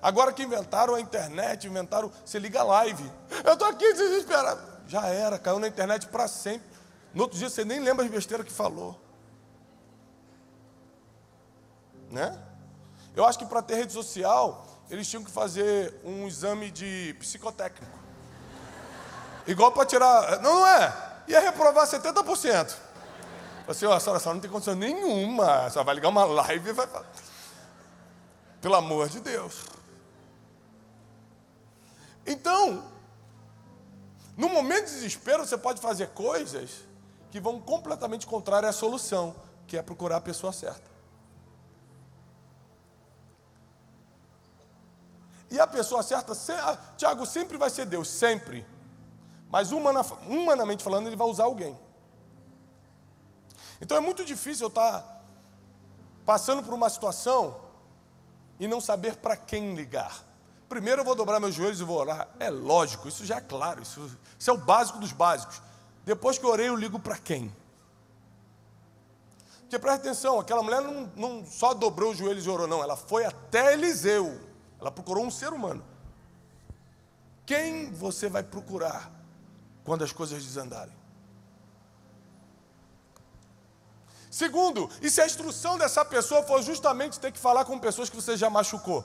Agora 0.00 0.32
que 0.32 0.42
inventaram 0.42 0.94
a 0.94 1.00
internet, 1.00 1.66
inventaram, 1.66 2.10
você 2.24 2.38
liga 2.38 2.62
live. 2.62 3.10
Eu 3.44 3.54
estou 3.54 3.68
aqui 3.68 3.92
desesperado. 3.94 4.60
Já 4.86 5.06
era, 5.06 5.38
caiu 5.38 5.58
na 5.58 5.68
internet 5.68 6.06
para 6.06 6.28
sempre. 6.28 6.68
No 7.12 7.22
outro 7.22 7.38
dia 7.38 7.50
você 7.50 7.64
nem 7.64 7.80
lembra 7.80 8.04
as 8.04 8.10
besteiras 8.10 8.46
que 8.46 8.52
falou. 8.52 8.98
Né? 12.10 12.38
Eu 13.14 13.24
acho 13.24 13.38
que 13.38 13.46
para 13.46 13.60
ter 13.60 13.74
rede 13.74 13.92
social, 13.92 14.64
eles 14.90 15.08
tinham 15.08 15.22
que 15.22 15.30
fazer 15.30 15.94
um 16.02 16.26
exame 16.26 16.70
de 16.70 17.14
psicotécnico. 17.18 17.98
Igual 19.46 19.72
para 19.72 19.86
tirar. 19.86 20.40
Não, 20.40 20.60
não 20.60 20.66
é. 20.66 21.22
Ia 21.28 21.40
reprovar 21.40 21.86
70%. 21.86 22.74
Assim, 23.66 23.84
ó, 23.84 23.92
a 23.92 24.00
senhora, 24.00 24.16
a 24.16 24.20
senhora 24.20 24.34
não 24.34 24.40
tem 24.40 24.50
condição 24.50 24.74
nenhuma. 24.74 25.66
A 25.66 25.70
senhora 25.70 25.84
vai 25.84 25.94
ligar 25.94 26.08
uma 26.08 26.24
live 26.24 26.70
e 26.70 26.72
vai. 26.72 26.88
Pelo 28.60 28.74
amor 28.74 29.08
de 29.08 29.20
Deus. 29.20 29.64
Então, 32.26 32.84
no 34.36 34.48
momento 34.48 34.86
de 34.86 34.94
desespero, 34.94 35.46
você 35.46 35.56
pode 35.58 35.80
fazer 35.80 36.08
coisas 36.08 36.70
que 37.30 37.40
vão 37.40 37.60
completamente 37.60 38.26
contrárias 38.26 38.74
à 38.74 38.78
solução, 38.78 39.34
que 39.66 39.76
é 39.76 39.82
procurar 39.82 40.16
a 40.16 40.20
pessoa 40.20 40.52
certa. 40.52 40.87
E 45.50 45.58
a 45.58 45.66
pessoa 45.66 46.02
certa, 46.02 46.34
Tiago, 46.96 47.24
sempre 47.24 47.56
vai 47.56 47.70
ser 47.70 47.86
Deus, 47.86 48.08
sempre. 48.08 48.66
Mas 49.50 49.72
humana, 49.72 50.02
humanamente 50.26 50.84
falando, 50.84 51.06
ele 51.06 51.16
vai 51.16 51.26
usar 51.26 51.44
alguém. 51.44 51.78
Então 53.80 53.96
é 53.96 54.00
muito 54.00 54.24
difícil 54.24 54.66
eu 54.66 54.68
estar 54.68 55.22
passando 56.26 56.62
por 56.62 56.74
uma 56.74 56.90
situação 56.90 57.56
e 58.60 58.66
não 58.66 58.80
saber 58.80 59.16
para 59.16 59.36
quem 59.36 59.74
ligar. 59.74 60.22
Primeiro 60.68 61.00
eu 61.00 61.04
vou 61.04 61.14
dobrar 61.14 61.40
meus 61.40 61.54
joelhos 61.54 61.80
e 61.80 61.84
vou 61.84 61.98
orar. 61.98 62.28
É 62.38 62.50
lógico, 62.50 63.08
isso 63.08 63.24
já 63.24 63.36
é 63.36 63.40
claro, 63.40 63.80
isso, 63.80 64.14
isso 64.38 64.50
é 64.50 64.52
o 64.52 64.58
básico 64.58 64.98
dos 64.98 65.12
básicos. 65.12 65.62
Depois 66.04 66.36
que 66.36 66.44
eu 66.44 66.50
orei, 66.50 66.68
eu 66.68 66.76
ligo 66.76 66.98
para 66.98 67.16
quem? 67.16 67.54
Porque 69.60 69.78
presta 69.78 70.00
atenção, 70.00 70.40
aquela 70.40 70.62
mulher 70.62 70.82
não, 70.82 71.12
não 71.14 71.46
só 71.46 71.72
dobrou 71.72 72.10
os 72.12 72.18
joelhos 72.18 72.44
e 72.44 72.48
orou, 72.50 72.66
não, 72.66 72.82
ela 72.82 72.96
foi 72.96 73.24
até 73.24 73.72
Eliseu. 73.72 74.47
Ela 74.80 74.90
procurou 74.90 75.24
um 75.24 75.30
ser 75.30 75.52
humano. 75.52 75.84
Quem 77.44 77.90
você 77.92 78.28
vai 78.28 78.42
procurar 78.42 79.10
quando 79.84 80.04
as 80.04 80.12
coisas 80.12 80.44
desandarem? 80.44 80.94
Segundo, 84.30 84.88
e 85.00 85.10
se 85.10 85.20
a 85.20 85.26
instrução 85.26 85.78
dessa 85.78 86.04
pessoa 86.04 86.42
for 86.42 86.62
justamente 86.62 87.18
ter 87.18 87.32
que 87.32 87.38
falar 87.38 87.64
com 87.64 87.78
pessoas 87.78 88.10
que 88.10 88.16
você 88.16 88.36
já 88.36 88.50
machucou? 88.50 89.04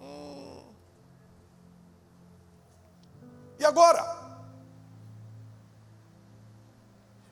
Hum. 0.00 0.62
E 3.58 3.64
agora? 3.64 4.22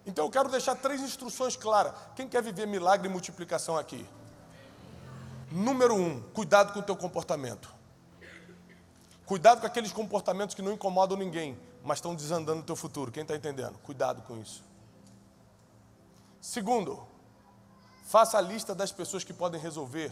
Então 0.05 0.25
eu 0.25 0.31
quero 0.31 0.49
deixar 0.49 0.75
três 0.75 1.01
instruções 1.01 1.57
claras. 1.57 1.93
Quem 2.17 2.27
quer 2.27 2.43
viver 2.43 2.67
milagre 2.67 3.07
e 3.07 3.11
multiplicação 3.11 3.77
aqui? 3.77 4.07
Número 5.53 5.95
um, 5.95 6.21
cuidado 6.31 6.73
com 6.73 6.81
o 6.81 6.83
teu 6.83 6.97
comportamento. 6.97 7.73
Cuidado 9.27 9.61
com 9.61 9.67
aqueles 9.67 9.93
comportamentos 9.93 10.55
que 10.55 10.63
não 10.63 10.73
incomodam 10.73 11.17
ninguém, 11.17 11.59
mas 11.85 11.99
estão 11.99 12.15
desandando 12.15 12.61
o 12.61 12.65
teu 12.65 12.75
futuro. 12.75 13.13
Quem 13.13 13.23
está 13.23 13.37
entendendo? 13.37 13.79
Cuidado 13.81 14.23
com 14.23 14.41
isso. 14.41 14.65
Segundo, 16.41 17.07
faça 18.05 18.39
a 18.39 18.41
lista 18.41 18.75
das 18.75 18.91
pessoas 18.91 19.25
que 19.25 19.33
podem 19.33 19.61
resolver 19.61 20.11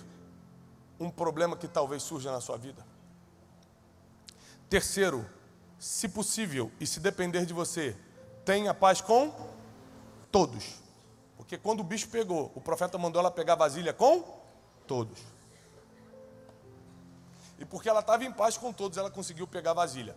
um 0.99 1.11
problema 1.11 1.57
que 1.57 1.67
talvez 1.67 2.03
surja 2.03 2.31
na 2.31 2.41
sua 2.41 2.59
vida. 2.59 2.85
Terceiro, 4.69 5.29
se 5.79 6.09
possível 6.09 6.71
e 6.79 6.87
se 6.87 7.01
depender 7.01 7.47
de 7.47 7.55
você, 7.55 7.97
tenha 8.45 8.75
paz 8.75 9.01
com 9.01 9.35
todos. 10.31 10.75
Porque 11.37 11.57
quando 11.57 11.81
o 11.81 11.85
bicho 11.85 12.09
pegou, 12.09 12.53
o 12.55 12.61
profeta 12.61 12.99
mandou 12.99 13.21
ela 13.21 13.31
pegar 13.31 13.55
a 13.55 13.57
vasilha 13.57 13.95
com 13.95 14.40
todos. 14.91 15.21
E 17.61 17.65
porque 17.65 17.89
ela 17.89 18.01
estava 18.01 18.25
em 18.25 18.33
paz 18.33 18.59
com 18.59 18.73
todos, 18.73 18.99
ela 18.99 19.09
conseguiu 19.09 19.47
pegar 19.47 19.71
a 19.71 19.75
vasilha. 19.75 20.17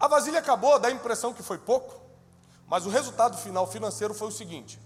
A 0.00 0.08
vasilha 0.08 0.40
acabou, 0.40 0.80
dá 0.80 0.88
a 0.88 0.90
impressão 0.90 1.32
que 1.32 1.40
foi 1.40 1.56
pouco, 1.56 2.00
mas 2.66 2.86
o 2.86 2.90
resultado 2.90 3.38
final 3.38 3.68
financeiro 3.68 4.12
foi 4.14 4.26
o 4.26 4.32
seguinte: 4.32 4.80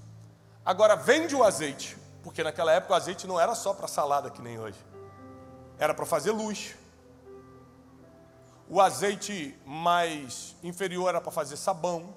agora 0.62 0.94
vende 0.94 1.34
o 1.34 1.42
azeite, 1.42 1.96
porque 2.22 2.44
naquela 2.44 2.70
época 2.70 2.92
o 2.92 2.96
azeite 2.96 3.26
não 3.26 3.40
era 3.40 3.54
só 3.54 3.72
para 3.72 3.88
salada 3.88 4.28
que 4.28 4.42
nem 4.42 4.58
hoje, 4.58 4.78
era 5.78 5.94
para 5.94 6.04
fazer 6.04 6.32
luz. 6.32 6.74
O 8.68 8.78
azeite 8.78 9.58
mais 9.64 10.54
inferior 10.62 11.08
era 11.08 11.20
para 11.20 11.32
fazer 11.32 11.56
sabão. 11.56 12.14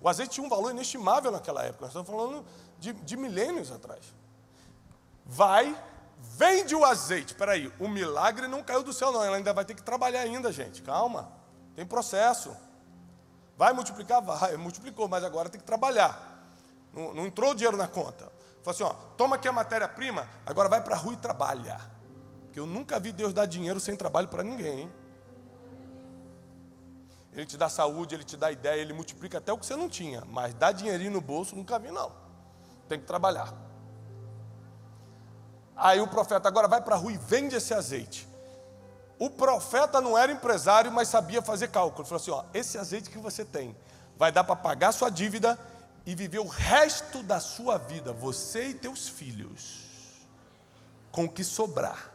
O 0.00 0.08
azeite 0.08 0.34
tinha 0.34 0.46
um 0.46 0.50
valor 0.50 0.70
inestimável 0.70 1.32
naquela 1.32 1.64
época, 1.64 1.86
nós 1.86 1.90
estamos 1.90 2.08
falando 2.08 2.44
de, 2.78 2.92
de 2.92 3.16
milênios 3.16 3.72
atrás. 3.72 4.14
Vai, 5.26 5.76
vende 6.18 6.74
o 6.74 6.84
azeite. 6.84 7.32
Espera 7.32 7.52
aí, 7.52 7.72
o 7.78 7.88
milagre 7.88 8.46
não 8.46 8.62
caiu 8.62 8.82
do 8.82 8.92
céu, 8.92 9.10
não. 9.10 9.22
Ela 9.22 9.36
ainda 9.36 9.52
vai 9.52 9.64
ter 9.64 9.74
que 9.74 9.82
trabalhar 9.82 10.20
ainda, 10.20 10.52
gente. 10.52 10.82
Calma, 10.82 11.32
tem 11.74 11.84
processo. 11.84 12.56
Vai 13.56 13.72
multiplicar? 13.72 14.22
Vai, 14.22 14.56
multiplicou, 14.58 15.08
mas 15.08 15.24
agora 15.24 15.48
tem 15.48 15.60
que 15.60 15.66
trabalhar. 15.66 16.36
Não, 16.92 17.12
não 17.12 17.26
entrou 17.26 17.50
o 17.50 17.54
dinheiro 17.54 17.76
na 17.76 17.88
conta. 17.88 18.30
Falou 18.62 18.70
assim: 18.74 18.84
ó, 18.84 18.92
toma 19.16 19.36
aqui 19.36 19.48
a 19.48 19.52
matéria-prima, 19.52 20.28
agora 20.44 20.68
vai 20.68 20.80
para 20.82 20.94
a 20.94 20.98
rua 20.98 21.14
e 21.14 21.16
trabalha. 21.16 21.78
Porque 22.44 22.60
eu 22.60 22.66
nunca 22.66 22.98
vi 23.00 23.12
Deus 23.12 23.32
dar 23.32 23.46
dinheiro 23.46 23.80
sem 23.80 23.96
trabalho 23.96 24.28
para 24.28 24.42
ninguém. 24.42 24.80
Hein? 24.82 24.92
Ele 27.32 27.44
te 27.44 27.58
dá 27.58 27.68
saúde, 27.68 28.14
ele 28.14 28.24
te 28.24 28.34
dá 28.34 28.50
ideia, 28.50 28.80
ele 28.80 28.94
multiplica 28.94 29.36
até 29.36 29.52
o 29.52 29.58
que 29.58 29.66
você 29.66 29.76
não 29.76 29.90
tinha. 29.90 30.24
Mas 30.24 30.54
dá 30.54 30.72
dinheirinho 30.72 31.10
no 31.10 31.20
bolso, 31.20 31.54
nunca 31.54 31.78
vi, 31.78 31.90
não. 31.90 32.10
Tem 32.88 32.98
que 32.98 33.04
trabalhar. 33.04 33.52
Aí 35.76 36.00
o 36.00 36.08
profeta 36.08 36.48
agora 36.48 36.66
vai 36.66 36.80
para 36.80 36.94
a 36.94 36.98
rua 36.98 37.12
e 37.12 37.18
vende 37.18 37.54
esse 37.54 37.74
azeite. 37.74 38.26
O 39.18 39.28
profeta 39.28 40.00
não 40.00 40.16
era 40.16 40.32
empresário, 40.32 40.90
mas 40.90 41.08
sabia 41.08 41.42
fazer 41.42 41.68
cálculo. 41.68 42.06
Falou 42.06 42.20
assim: 42.20 42.30
ó, 42.30 42.44
esse 42.54 42.78
azeite 42.78 43.10
que 43.10 43.18
você 43.18 43.44
tem 43.44 43.76
vai 44.16 44.32
dar 44.32 44.44
para 44.44 44.56
pagar 44.56 44.92
sua 44.92 45.10
dívida 45.10 45.58
e 46.06 46.14
viver 46.14 46.38
o 46.38 46.46
resto 46.46 47.22
da 47.22 47.40
sua 47.40 47.76
vida, 47.78 48.12
você 48.12 48.68
e 48.68 48.74
teus 48.74 49.08
filhos, 49.08 49.82
com 51.10 51.24
o 51.24 51.28
que 51.28 51.42
sobrar. 51.42 52.12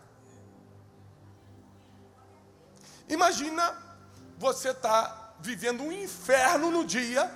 Imagina 3.09 3.75
você 4.37 4.69
está 4.69 5.33
vivendo 5.39 5.83
um 5.83 5.91
inferno 5.91 6.71
no 6.71 6.85
dia, 6.85 7.29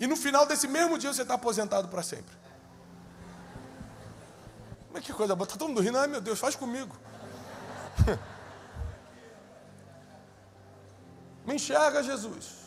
e 0.00 0.06
no 0.06 0.16
final 0.16 0.46
desse 0.46 0.66
mesmo 0.66 0.98
dia 0.98 1.12
você 1.12 1.22
está 1.22 1.34
aposentado 1.34 1.88
para 1.88 2.02
sempre. 2.02 2.33
Mas 4.94 5.04
que 5.04 5.12
coisa 5.12 5.34
boa, 5.34 5.44
está 5.44 5.58
todo 5.58 5.70
mundo 5.70 5.80
rindo, 5.80 5.98
ai 5.98 6.06
meu 6.06 6.20
Deus, 6.20 6.38
faz 6.38 6.54
comigo. 6.54 6.96
Me 11.44 11.56
enxerga, 11.56 12.00
Jesus. 12.00 12.62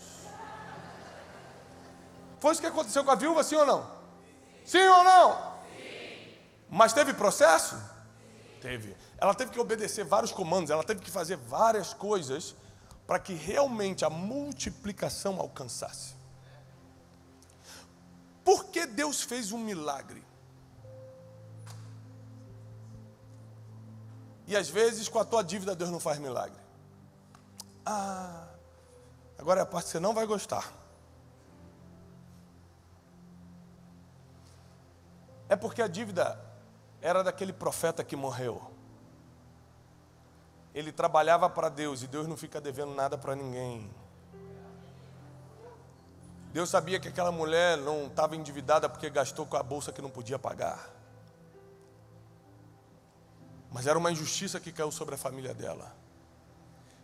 Foi 2.42 2.52
isso 2.52 2.60
que 2.60 2.68
aconteceu 2.68 3.06
com 3.06 3.12
a 3.12 3.16
viúva, 3.16 3.46
sim 3.46 3.56
ou 3.56 3.66
não? 3.66 3.82
Sim, 4.66 4.80
sim 4.82 4.88
ou 4.90 5.06
não? 5.06 5.56
Sim. 5.78 6.36
Mas 6.70 6.92
teve 6.92 7.14
processo? 7.14 7.78
Sim. 7.78 7.82
Teve. 8.62 8.98
Ela 9.18 9.34
teve 9.34 9.52
que 9.52 9.60
obedecer 9.60 10.04
vários 10.04 10.34
comandos, 10.34 10.70
ela 10.70 10.84
teve 10.84 11.00
que 11.00 11.10
fazer 11.10 11.38
várias 11.38 11.94
coisas 11.94 12.54
para 13.08 13.20
que 13.20 13.34
realmente 13.36 14.04
a 14.04 14.10
multiplicação 14.10 15.40
alcançasse. 15.40 16.14
Por 18.44 18.66
que 18.66 18.86
Deus 18.86 19.22
fez 19.22 19.54
um 19.54 19.60
milagre? 19.60 20.27
E 24.48 24.56
às 24.56 24.70
vezes 24.70 25.08
com 25.10 25.20
a 25.20 25.26
tua 25.26 25.44
dívida 25.44 25.76
Deus 25.76 25.92
não 25.92 26.00
faz 26.00 26.18
milagre. 26.18 26.60
Ah, 27.86 28.48
agora 29.38 29.60
é 29.60 29.64
a 29.64 29.66
parte 29.66 29.86
que 29.86 29.92
você 29.92 30.00
não 30.00 30.14
vai 30.14 30.26
gostar. 30.26 30.74
É 35.50 35.56
porque 35.56 35.82
a 35.82 35.88
dívida 35.88 36.40
era 37.02 37.24
daquele 37.24 37.54
profeta 37.54 38.04
que 38.04 38.16
morreu 38.16 38.78
ele 40.78 40.92
trabalhava 40.92 41.50
para 41.50 41.70
Deus 41.70 42.04
e 42.04 42.08
Deus 42.08 42.28
não 42.28 42.38
fica 42.38 42.62
devendo 42.62 42.94
nada 42.94 43.18
para 43.18 43.36
ninguém. 43.36 43.90
Deus 46.54 46.70
sabia 46.70 47.00
que 47.00 47.08
aquela 47.08 47.32
mulher 47.32 47.78
não 47.78 48.06
estava 48.06 48.36
endividada 48.36 48.88
porque 48.88 49.10
gastou 49.10 49.44
com 49.48 49.58
a 49.58 49.64
bolsa 49.64 49.92
que 49.92 50.04
não 50.04 50.10
podia 50.12 50.38
pagar. 50.38 50.88
Mas 53.72 53.88
era 53.88 53.98
uma 53.98 54.12
injustiça 54.12 54.60
que 54.60 54.72
caiu 54.72 54.92
sobre 54.92 55.16
a 55.16 55.18
família 55.18 55.54
dela. 55.54 55.96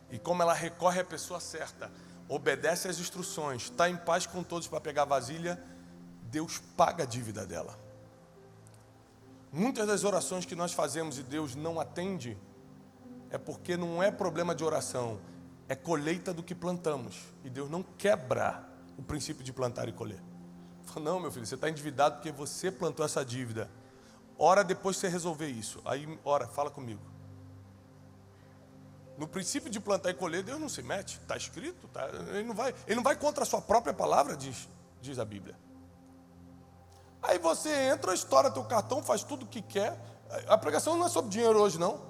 E 0.10 0.20
como 0.20 0.42
ela 0.42 0.54
recorre 0.54 1.02
à 1.02 1.04
pessoa 1.04 1.40
certa, 1.40 1.92
obedece 2.28 2.88
às 2.88 3.00
instruções, 3.00 3.64
está 3.64 3.90
em 3.90 3.98
paz 3.98 4.26
com 4.26 4.44
todos 4.44 4.68
para 4.68 4.80
pegar 4.80 5.04
a 5.04 5.06
vasilha, 5.06 5.62
Deus 6.24 6.60
paga 6.78 7.04
a 7.04 7.06
dívida 7.06 7.46
dela. 7.46 7.78
Muitas 9.52 9.86
das 9.86 10.04
orações 10.04 10.46
que 10.46 10.56
nós 10.56 10.74
fazemos 10.74 11.20
e 11.20 11.24
Deus 11.24 11.56
não 11.56 11.80
atende, 11.80 12.38
é 13.30 13.38
porque 13.38 13.78
não 13.78 14.02
é 14.02 14.10
problema 14.10 14.56
de 14.56 14.64
oração, 14.64 15.20
é 15.68 15.76
colheita 15.76 16.34
do 16.34 16.44
que 16.44 16.56
plantamos. 16.56 17.20
E 17.44 17.50
Deus 17.50 17.70
não 17.70 17.84
quebra 17.84 18.68
o 18.98 19.04
princípio 19.04 19.44
de 19.44 19.54
plantar 19.54 19.88
e 19.88 19.92
colher. 19.92 20.22
Não, 21.02 21.20
meu 21.20 21.32
filho, 21.32 21.46
você 21.46 21.56
está 21.56 21.70
endividado 21.70 22.16
porque 22.16 22.32
você 22.32 22.72
plantou 22.72 23.06
essa 23.06 23.26
dívida. 23.26 23.70
Ora 24.38 24.64
depois 24.64 24.98
você 24.98 25.08
resolver 25.08 25.48
isso. 25.48 25.82
Aí, 25.86 26.20
ora, 26.24 26.48
fala 26.48 26.70
comigo. 26.70 27.02
No 29.18 29.28
princípio 29.28 29.70
de 29.70 29.80
plantar 29.80 30.10
e 30.10 30.14
colher, 30.14 30.44
Deus 30.44 30.60
não 30.60 30.70
se 30.70 30.82
mete. 30.82 31.20
Está 31.22 31.38
escrito. 31.38 31.88
Tá? 31.90 32.08
Ele, 32.30 32.44
não 32.44 32.56
vai, 32.56 32.74
ele 32.88 32.96
não 32.96 33.04
vai 33.04 33.16
contra 33.16 33.44
a 33.44 33.46
sua 33.46 33.62
própria 33.62 33.94
palavra, 33.94 34.36
diz, 34.36 34.68
diz 35.02 35.20
a 35.20 35.26
Bíblia. 35.26 35.56
Aí 37.22 37.38
você 37.38 37.70
entra, 37.70 38.14
estoura 38.14 38.52
teu 38.52 38.64
cartão, 38.64 39.02
faz 39.04 39.24
tudo 39.24 39.44
o 39.44 39.48
que 39.48 39.62
quer. 39.62 39.98
A 40.48 40.58
pregação 40.58 40.98
não 40.98 41.06
é 41.06 41.10
sobre 41.10 41.30
dinheiro 41.32 41.60
hoje, 41.60 41.80
não. 41.80 42.02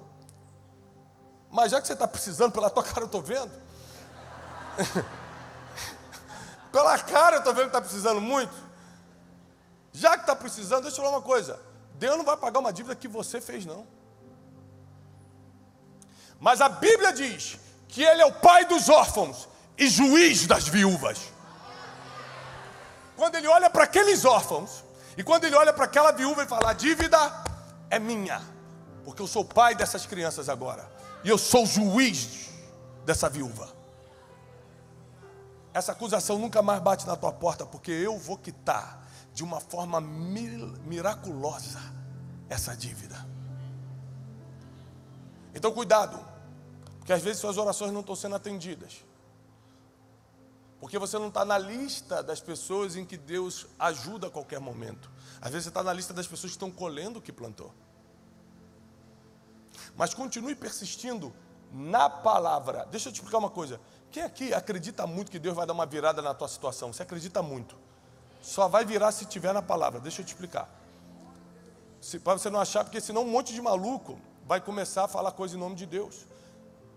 Mas 1.51 1.71
já 1.71 1.79
que 1.79 1.85
você 1.85 1.93
está 1.93 2.07
precisando, 2.07 2.51
pela 2.51 2.69
tua 2.69 2.83
cara 2.83 3.01
eu 3.01 3.05
estou 3.05 3.21
vendo. 3.21 3.51
pela 6.71 6.97
cara 6.97 7.35
eu 7.35 7.39
estou 7.39 7.53
vendo 7.53 7.65
que 7.65 7.69
está 7.69 7.81
precisando 7.81 8.19
muito. 8.19 8.55
Já 9.91 10.15
que 10.15 10.21
está 10.21 10.35
precisando, 10.35 10.83
deixa 10.83 10.97
eu 10.97 11.03
falar 11.03 11.17
uma 11.17 11.21
coisa. 11.21 11.59
Deus 12.03 12.17
não 12.17 12.25
vai 12.25 12.35
pagar 12.35 12.59
uma 12.59 12.73
dívida 12.73 12.95
que 12.97 13.07
você 13.07 13.39
fez, 13.39 13.65
não. 13.65 13.87
Mas 16.37 16.59
a 16.59 16.67
Bíblia 16.67 17.13
diz 17.13 17.57
que 17.87 18.03
ele 18.03 18.21
é 18.21 18.25
o 18.25 18.33
pai 18.33 18.65
dos 18.65 18.89
órfãos 18.89 19.47
e 19.77 19.87
juiz 19.87 20.45
das 20.45 20.67
viúvas. 20.67 21.17
Quando 23.15 23.35
ele 23.35 23.47
olha 23.47 23.69
para 23.69 23.85
aqueles 23.85 24.25
órfãos, 24.25 24.83
e 25.15 25.23
quando 25.23 25.45
ele 25.45 25.55
olha 25.55 25.71
para 25.71 25.85
aquela 25.85 26.11
viúva 26.11 26.43
e 26.43 26.45
fala: 26.45 26.71
a 26.71 26.73
dívida 26.73 27.17
é 27.89 27.99
minha, 27.99 28.41
porque 29.05 29.21
eu 29.21 29.27
sou 29.27 29.45
pai 29.45 29.73
dessas 29.73 30.05
crianças 30.05 30.49
agora, 30.49 30.91
e 31.23 31.29
eu 31.29 31.37
sou 31.37 31.65
juiz 31.65 32.49
dessa 33.05 33.29
viúva. 33.29 33.72
Essa 35.73 35.91
acusação 35.91 36.37
nunca 36.37 36.61
mais 36.61 36.81
bate 36.81 37.07
na 37.07 37.15
tua 37.15 37.31
porta, 37.31 37.65
porque 37.65 37.91
eu 37.91 38.17
vou 38.17 38.37
quitar 38.37 39.07
de 39.33 39.43
uma 39.43 39.59
forma 39.59 39.99
miraculosa 39.99 41.79
essa 42.47 42.75
dívida. 42.75 43.25
Então, 45.55 45.71
cuidado, 45.71 46.19
porque 46.99 47.11
às 47.11 47.21
vezes 47.21 47.39
suas 47.39 47.57
orações 47.57 47.91
não 47.91 48.01
estão 48.01 48.15
sendo 48.15 48.35
atendidas. 48.35 49.03
Porque 50.79 50.99
você 50.99 51.17
não 51.17 51.29
está 51.29 51.45
na 51.45 51.57
lista 51.57 52.21
das 52.21 52.41
pessoas 52.41 52.95
em 52.95 53.05
que 53.05 53.17
Deus 53.17 53.65
ajuda 53.79 54.27
a 54.27 54.29
qualquer 54.29 54.59
momento. 54.59 55.09
Às 55.41 55.51
vezes 55.51 55.63
você 55.63 55.69
está 55.69 55.81
na 55.81 55.93
lista 55.93 56.13
das 56.13 56.27
pessoas 56.27 56.51
que 56.51 56.57
estão 56.57 56.69
colhendo 56.69 57.19
o 57.19 57.21
que 57.21 57.31
plantou. 57.31 57.73
Mas 59.95 60.13
continue 60.13 60.55
persistindo 60.55 61.33
na 61.71 62.09
palavra. 62.09 62.85
Deixa 62.91 63.09
eu 63.09 63.13
te 63.13 63.15
explicar 63.15 63.37
uma 63.37 63.49
coisa. 63.49 63.79
Quem 64.13 64.23
aqui 64.23 64.53
acredita 64.53 65.05
muito 65.05 65.29
que 65.29 65.39
Deus 65.39 65.53
vai 65.53 65.65
dar 65.65 65.73
uma 65.73 65.85
virada 65.85 66.21
na 66.21 66.33
tua 66.33 66.47
situação? 66.47 66.93
Você 66.93 67.03
acredita 67.03 67.43
muito. 67.43 67.75
Só 68.41 68.69
vai 68.69 68.85
virar 68.85 69.11
se 69.11 69.25
tiver 69.25 69.53
na 69.53 69.61
palavra. 69.61 69.99
Deixa 69.99 70.21
eu 70.21 70.25
te 70.25 70.29
explicar. 70.29 70.69
Para 72.23 72.33
você 72.37 72.49
não 72.49 72.61
achar, 72.61 72.85
porque 72.85 73.01
senão 73.01 73.23
um 73.23 73.29
monte 73.29 73.53
de 73.53 73.61
maluco 73.61 74.17
vai 74.45 74.61
começar 74.61 75.03
a 75.03 75.07
falar 75.09 75.31
coisa 75.31 75.57
em 75.57 75.59
nome 75.59 75.75
de 75.75 75.85
Deus 75.85 76.25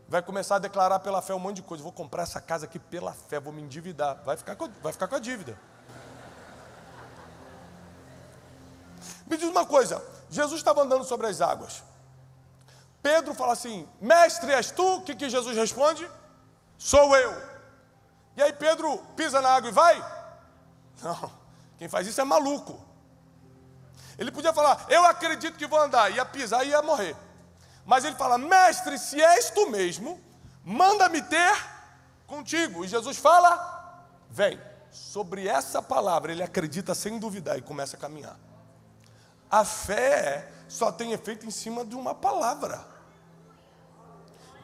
vai 0.08 0.22
começar 0.22 0.56
a 0.56 0.58
declarar 0.58 1.00
pela 1.00 1.20
fé 1.20 1.34
um 1.34 1.38
monte 1.38 1.56
de 1.56 1.62
coisa. 1.62 1.82
Vou 1.82 1.92
comprar 1.92 2.22
essa 2.22 2.40
casa 2.40 2.66
aqui 2.66 2.78
pela 2.78 3.12
fé, 3.12 3.40
vou 3.40 3.52
me 3.52 3.62
endividar. 3.62 4.22
Vai 4.24 4.36
ficar 4.36 4.56
com, 4.56 4.68
vai 4.82 4.92
ficar 4.92 5.08
com 5.08 5.16
a 5.16 5.18
dívida. 5.18 5.58
Me 9.26 9.36
diz 9.36 9.48
uma 9.48 9.66
coisa: 9.66 10.02
Jesus 10.30 10.60
estava 10.60 10.82
andando 10.82 11.04
sobre 11.04 11.26
as 11.26 11.40
águas. 11.40 11.82
Pedro 13.02 13.34
fala 13.34 13.52
assim: 13.52 13.88
Mestre, 14.00 14.52
és 14.52 14.70
tu? 14.70 14.96
O 14.96 15.02
que, 15.02 15.14
que 15.14 15.28
Jesus 15.28 15.56
responde? 15.56 16.08
Sou 16.78 17.16
eu. 17.16 17.34
E 18.36 18.42
aí 18.42 18.52
Pedro 18.52 18.98
pisa 19.16 19.40
na 19.40 19.50
água 19.50 19.70
e 19.70 19.72
vai? 19.72 20.16
Não, 21.02 21.32
quem 21.78 21.88
faz 21.88 22.06
isso 22.06 22.20
é 22.20 22.24
maluco. 22.24 22.84
Ele 24.18 24.30
podia 24.30 24.52
falar: 24.52 24.86
Eu 24.88 25.04
acredito 25.04 25.58
que 25.58 25.66
vou 25.66 25.80
andar, 25.80 26.10
ia 26.10 26.24
pisar 26.24 26.64
e 26.64 26.70
ia 26.70 26.82
morrer. 26.82 27.16
Mas 27.84 28.04
ele 28.04 28.16
fala: 28.16 28.38
Mestre, 28.38 28.98
se 28.98 29.20
és 29.20 29.50
tu 29.50 29.70
mesmo, 29.70 30.20
manda-me 30.64 31.22
ter 31.22 31.56
contigo. 32.26 32.84
E 32.84 32.88
Jesus 32.88 33.16
fala: 33.16 34.04
Vem. 34.30 34.60
Sobre 34.90 35.46
essa 35.46 35.82
palavra 35.82 36.32
ele 36.32 36.42
acredita 36.42 36.94
sem 36.94 37.18
duvidar 37.18 37.58
e 37.58 37.60
começa 37.60 37.98
a 37.98 38.00
caminhar. 38.00 38.38
A 39.50 39.62
fé 39.62 40.50
só 40.68 40.90
tem 40.90 41.12
efeito 41.12 41.44
em 41.44 41.50
cima 41.50 41.84
de 41.84 41.94
uma 41.94 42.14
palavra. 42.14 42.82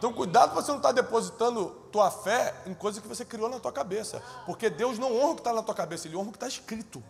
Então 0.02 0.12
cuidado 0.12 0.50
para 0.50 0.60
você 0.60 0.72
não 0.72 0.78
estar 0.78 0.88
tá 0.88 1.00
depositando 1.00 1.66
tua 1.92 2.10
fé 2.10 2.52
em 2.66 2.74
coisas 2.74 3.00
que 3.00 3.06
você 3.06 3.24
criou 3.24 3.48
na 3.48 3.60
tua 3.60 3.70
cabeça. 3.70 4.20
Porque 4.44 4.68
Deus 4.68 4.98
não 4.98 5.16
honra 5.16 5.30
o 5.30 5.34
que 5.36 5.40
está 5.42 5.52
na 5.52 5.62
tua 5.62 5.76
cabeça, 5.76 6.08
Ele 6.08 6.16
honra 6.16 6.30
o 6.30 6.32
que 6.32 6.38
está 6.38 6.48
escrito. 6.48 7.00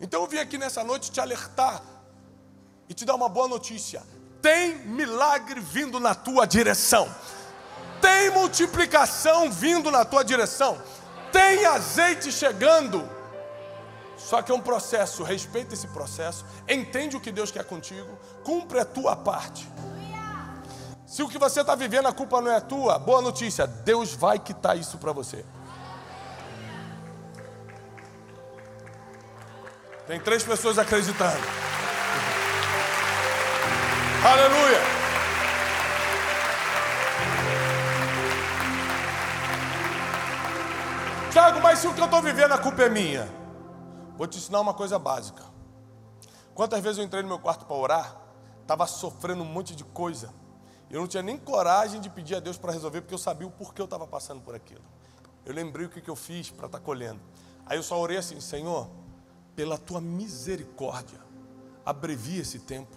Então 0.00 0.20
eu 0.20 0.26
vim 0.26 0.38
aqui 0.38 0.58
nessa 0.58 0.82
noite 0.82 1.12
te 1.12 1.20
alertar 1.20 1.80
e 2.88 2.92
te 2.92 3.04
dar 3.04 3.14
uma 3.14 3.28
boa 3.28 3.46
notícia: 3.46 4.02
tem 4.42 4.78
milagre 4.78 5.60
vindo 5.60 6.00
na 6.00 6.16
tua 6.16 6.44
direção, 6.44 7.08
tem 8.00 8.30
multiplicação 8.30 9.48
vindo 9.48 9.92
na 9.92 10.04
tua 10.04 10.24
direção, 10.24 10.76
tem 11.30 11.64
azeite 11.64 12.32
chegando. 12.32 13.08
Só 14.24 14.40
que 14.40 14.50
é 14.50 14.54
um 14.54 14.60
processo, 14.60 15.22
respeita 15.22 15.74
esse 15.74 15.86
processo, 15.88 16.46
entende 16.66 17.14
o 17.14 17.20
que 17.20 17.30
Deus 17.30 17.50
quer 17.50 17.64
contigo, 17.64 18.18
cumpre 18.42 18.80
a 18.80 18.84
tua 18.84 19.14
parte. 19.14 19.68
Se 21.06 21.22
o 21.22 21.28
que 21.28 21.36
você 21.36 21.60
está 21.60 21.74
vivendo, 21.74 22.08
a 22.08 22.12
culpa 22.12 22.40
não 22.40 22.50
é 22.50 22.58
tua, 22.58 22.98
boa 22.98 23.20
notícia, 23.20 23.66
Deus 23.66 24.14
vai 24.14 24.38
quitar 24.38 24.78
isso 24.78 24.96
para 24.96 25.12
você. 25.12 25.44
Tem 30.06 30.18
três 30.18 30.42
pessoas 30.42 30.78
acreditando. 30.78 31.44
Aleluia. 34.24 34.80
Tiago, 41.30 41.60
mas 41.60 41.78
se 41.78 41.86
o 41.86 41.92
que 41.92 42.00
eu 42.00 42.06
estou 42.06 42.22
vivendo 42.22 42.52
a 42.52 42.58
culpa 42.58 42.84
é 42.84 42.88
minha? 42.88 43.43
Vou 44.16 44.26
te 44.26 44.38
ensinar 44.38 44.60
uma 44.60 44.74
coisa 44.74 44.98
básica. 44.98 45.44
Quantas 46.54 46.80
vezes 46.82 46.98
eu 46.98 47.04
entrei 47.04 47.22
no 47.22 47.28
meu 47.28 47.38
quarto 47.38 47.66
para 47.66 47.76
orar, 47.76 48.16
estava 48.62 48.86
sofrendo 48.86 49.42
um 49.42 49.46
monte 49.46 49.74
de 49.74 49.84
coisa. 49.84 50.32
Eu 50.88 51.00
não 51.00 51.08
tinha 51.08 51.22
nem 51.22 51.36
coragem 51.36 52.00
de 52.00 52.08
pedir 52.08 52.36
a 52.36 52.40
Deus 52.40 52.56
para 52.56 52.72
resolver, 52.72 53.00
porque 53.00 53.14
eu 53.14 53.18
sabia 53.18 53.46
o 53.46 53.50
porquê 53.50 53.80
eu 53.80 53.86
estava 53.86 54.06
passando 54.06 54.40
por 54.40 54.54
aquilo. 54.54 54.84
Eu 55.44 55.52
lembrei 55.52 55.86
o 55.86 55.88
que, 55.90 56.00
que 56.00 56.08
eu 56.08 56.16
fiz 56.16 56.50
para 56.50 56.66
estar 56.66 56.78
tá 56.78 56.84
colhendo. 56.84 57.20
Aí 57.66 57.76
eu 57.76 57.82
só 57.82 58.00
orei 58.00 58.16
assim: 58.16 58.40
Senhor, 58.40 58.88
pela 59.56 59.76
tua 59.76 60.00
misericórdia, 60.00 61.20
abrevia 61.84 62.42
esse 62.42 62.60
tempo 62.60 62.96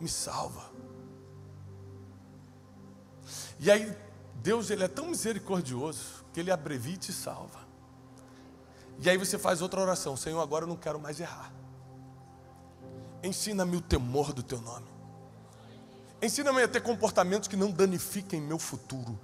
me 0.00 0.08
salva. 0.08 0.70
E 3.58 3.70
aí, 3.70 3.96
Deus 4.36 4.70
ele 4.70 4.84
é 4.84 4.88
tão 4.88 5.08
misericordioso 5.08 6.24
que 6.32 6.40
ele 6.40 6.50
abrevia 6.50 6.94
e 6.94 6.98
te 6.98 7.12
salva. 7.12 7.67
E 9.00 9.08
aí 9.08 9.16
você 9.16 9.38
faz 9.38 9.62
outra 9.62 9.80
oração: 9.80 10.16
Senhor, 10.16 10.40
agora 10.40 10.64
eu 10.64 10.68
não 10.68 10.76
quero 10.76 10.98
mais 10.98 11.20
errar. 11.20 11.52
Ensina-me 13.22 13.76
o 13.76 13.80
temor 13.80 14.32
do 14.32 14.42
teu 14.42 14.60
nome. 14.60 14.86
Ensina-me 16.20 16.62
a 16.62 16.68
ter 16.68 16.80
comportamentos 16.80 17.48
que 17.48 17.56
não 17.56 17.70
danifiquem 17.70 18.40
meu 18.40 18.58
futuro. 18.58 19.18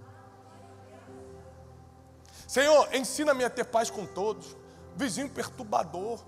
Senhor, 2.47 2.95
ensina-me 2.95 3.45
a 3.45 3.51
ter 3.51 3.65
paz 3.65 3.91
com 3.91 4.07
todos. 4.07 4.57
Vizinho 4.97 5.29
perturbador. 5.29 6.21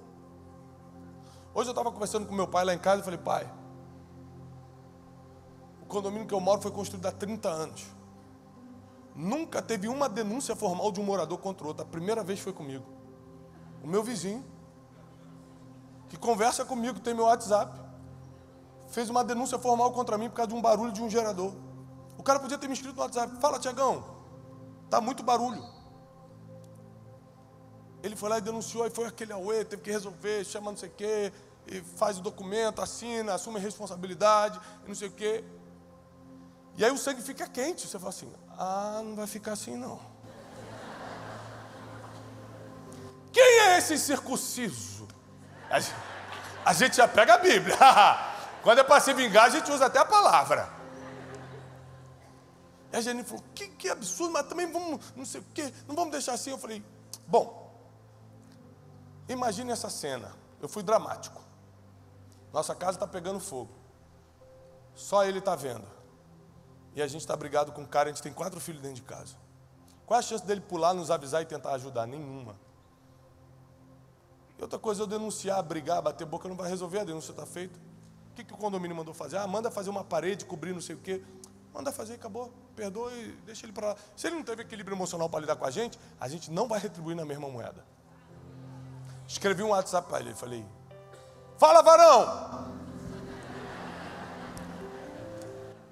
Hoje 1.55 1.69
eu 1.69 1.73
estava 1.73 1.91
conversando 1.93 2.27
com 2.27 2.35
meu 2.35 2.49
pai 2.49 2.65
lá 2.65 2.75
em 2.75 2.79
casa 2.79 3.01
e 3.01 3.05
falei, 3.05 3.19
pai, 3.19 3.51
o 5.83 5.87
condomínio 5.87 6.27
que 6.27 6.35
eu 6.35 6.41
moro 6.41 6.61
foi 6.61 6.71
construído 6.71 7.07
há 7.07 7.13
30 7.13 7.49
anos. 7.49 7.87
Nunca 9.15 9.63
teve 9.63 9.89
uma 9.89 10.09
denúncia 10.09 10.55
formal 10.57 10.91
de 10.91 11.01
um 11.01 11.05
morador 11.05 11.39
contra 11.39 11.65
o 11.65 11.69
outro. 11.69 11.85
A 11.85 11.89
primeira 11.89 12.23
vez 12.25 12.41
foi 12.41 12.53
comigo. 12.53 12.96
O 13.83 13.87
meu 13.87 14.03
vizinho, 14.03 14.45
que 16.09 16.17
conversa 16.17 16.65
comigo, 16.65 17.01
tem 17.01 17.15
meu 17.15 17.25
WhatsApp, 17.25 17.79
fez 18.89 19.11
uma 19.11 19.25
denúncia 19.25 19.59
formal 19.59 19.93
contra 19.93 20.17
mim 20.17 20.29
por 20.29 20.37
causa 20.37 20.49
de 20.49 20.55
um 20.55 20.63
barulho 20.63 20.93
de 20.93 21.03
um 21.03 21.11
gerador. 21.11 21.53
O 22.19 22.23
cara 22.23 22.41
podia 22.41 22.59
ter 22.59 22.67
me 22.67 22.75
escrito 22.75 22.97
no 22.97 23.03
WhatsApp: 23.03 23.41
Fala, 23.41 23.59
Tiagão, 23.59 24.05
tá 24.91 25.01
muito 25.01 25.23
barulho. 25.23 25.63
Ele 28.03 28.15
foi 28.15 28.29
lá 28.29 28.39
e 28.39 28.41
denunciou, 28.41 28.85
aí 28.85 28.91
foi 28.91 29.07
aquele 29.07 29.33
auê, 29.33 29.65
teve 29.65 29.83
que 29.83 29.91
resolver, 29.91 30.45
chama 30.45 30.71
não 30.71 30.79
sei 30.79 30.89
o 30.89 30.93
quê, 30.93 31.33
e 31.67 31.81
faz 31.81 32.19
o 32.19 32.23
documento, 32.23 32.81
assina, 32.81 33.35
assume 33.35 33.57
a 33.57 33.61
responsabilidade, 33.61 34.61
e 34.85 34.89
não 34.89 34.95
sei 34.95 35.09
o 35.09 35.13
quê. 35.13 35.45
E 36.77 36.85
aí 36.85 36.91
o 36.91 36.99
sangue 36.99 37.23
fica 37.23 37.49
quente. 37.49 37.87
Você 37.87 37.99
fala 37.99 38.11
assim: 38.11 38.33
ah, 38.59 39.01
não 39.05 39.17
vai 39.17 39.27
ficar 39.27 39.53
assim 39.53 39.77
não. 39.77 39.99
Quem 43.33 43.59
é 43.61 43.76
esse 43.95 44.07
circunciso? 44.07 45.07
A 46.65 46.73
gente 46.73 46.97
já 46.97 47.09
pega 47.09 47.35
a 47.35 47.39
Bíblia. 47.39 47.77
Quando 48.63 48.81
é 48.81 48.85
para 48.85 49.01
se 49.01 49.13
vingar, 49.15 49.45
a 49.45 49.49
gente 49.49 49.71
usa 49.71 49.87
até 49.87 49.99
a 49.99 50.05
palavra. 50.05 50.69
E 52.93 52.97
a 52.97 53.01
gente 53.01 53.25
falou: 53.25 53.45
que, 53.55 53.69
que 53.69 53.89
absurdo, 53.89 54.33
mas 54.33 54.47
também 54.47 54.71
vamos, 54.71 55.13
não 55.15 55.25
sei 55.25 55.41
o 55.41 55.45
quê, 55.55 55.73
não 55.87 55.95
vamos 55.95 56.11
deixar 56.11 56.33
assim. 56.35 56.51
Eu 56.51 56.59
falei: 56.59 56.85
bom, 57.27 57.73
imagine 59.29 59.71
essa 59.71 59.91
cena. 59.91 60.33
Eu 60.61 60.69
fui 60.69 60.83
dramático. 60.83 61.41
Nossa 62.53 62.75
casa 62.75 62.93
está 62.93 63.07
pegando 63.07 63.39
fogo. 63.39 63.71
Só 64.95 65.25
ele 65.25 65.39
está 65.39 65.55
vendo 65.55 65.97
e 66.97 67.03
a 67.03 67.07
gente 67.07 67.21
está 67.21 67.37
brigado 67.37 67.73
com 67.73 67.83
um 67.83 67.87
cara, 67.87 68.09
a 68.09 68.13
gente 68.13 68.23
tem 68.23 68.33
quatro 68.33 68.59
filhos 68.59 68.81
dentro 68.81 68.97
de 68.97 69.03
casa. 69.03 69.37
Qual 70.07 70.19
a 70.19 70.23
chance 70.23 70.45
dele 70.47 70.63
pular, 70.63 70.95
nos 70.95 71.11
avisar 71.11 71.43
e 71.43 71.45
tentar 71.45 71.73
ajudar? 71.73 72.07
Nenhuma. 72.07 72.57
E 74.59 74.63
outra 74.63 74.79
coisa, 74.79 75.03
eu 75.03 75.07
denunciar, 75.07 75.63
brigar, 75.63 76.01
bater 76.01 76.27
boca, 76.27 76.49
não 76.49 76.57
vai 76.57 76.69
resolver, 76.69 77.01
a 77.01 77.05
denúncia 77.05 77.31
está 77.31 77.45
feita. 77.45 77.79
O 78.33 78.37
que, 78.37 78.45
que 78.45 78.53
o 78.53 78.57
condomínio 78.57 78.97
mandou 78.97 79.15
fazer? 79.15 79.39
Ah, 79.39 79.47
manda 79.47 79.71
fazer 79.71 79.91
uma 79.91 80.05
parede, 80.05 80.45
cobrir 80.45 80.73
não 80.73 80.81
sei 80.81 80.95
o 80.95 80.99
quê. 80.99 81.23
Manda 81.73 81.93
fazer, 81.93 82.15
acabou. 82.15 82.53
Perdoa 82.75 83.13
e 83.13 83.33
deixa 83.45 83.67
ele 83.67 83.73
para 83.73 83.89
lá. 83.89 83.97
Se 84.17 84.27
ele 84.27 84.37
não 84.37 84.43
teve 84.43 84.63
equilíbrio 84.63 84.95
emocional 84.95 85.29
para 85.29 85.41
lidar 85.41 85.57
com 85.57 85.67
a 85.67 85.71
gente, 85.71 85.99
a 86.19 86.29
gente 86.29 86.51
não 86.51 86.67
vai 86.67 86.79
retribuir 86.79 87.15
na 87.15 87.25
mesma 87.25 87.49
moeda. 87.49 87.85
Escrevi 89.29 89.63
um 89.63 89.71
WhatsApp 89.71 90.09
para 90.09 90.21
ele, 90.21 90.35
falei, 90.35 90.65
fala 91.59 91.83
varão! 91.83 92.77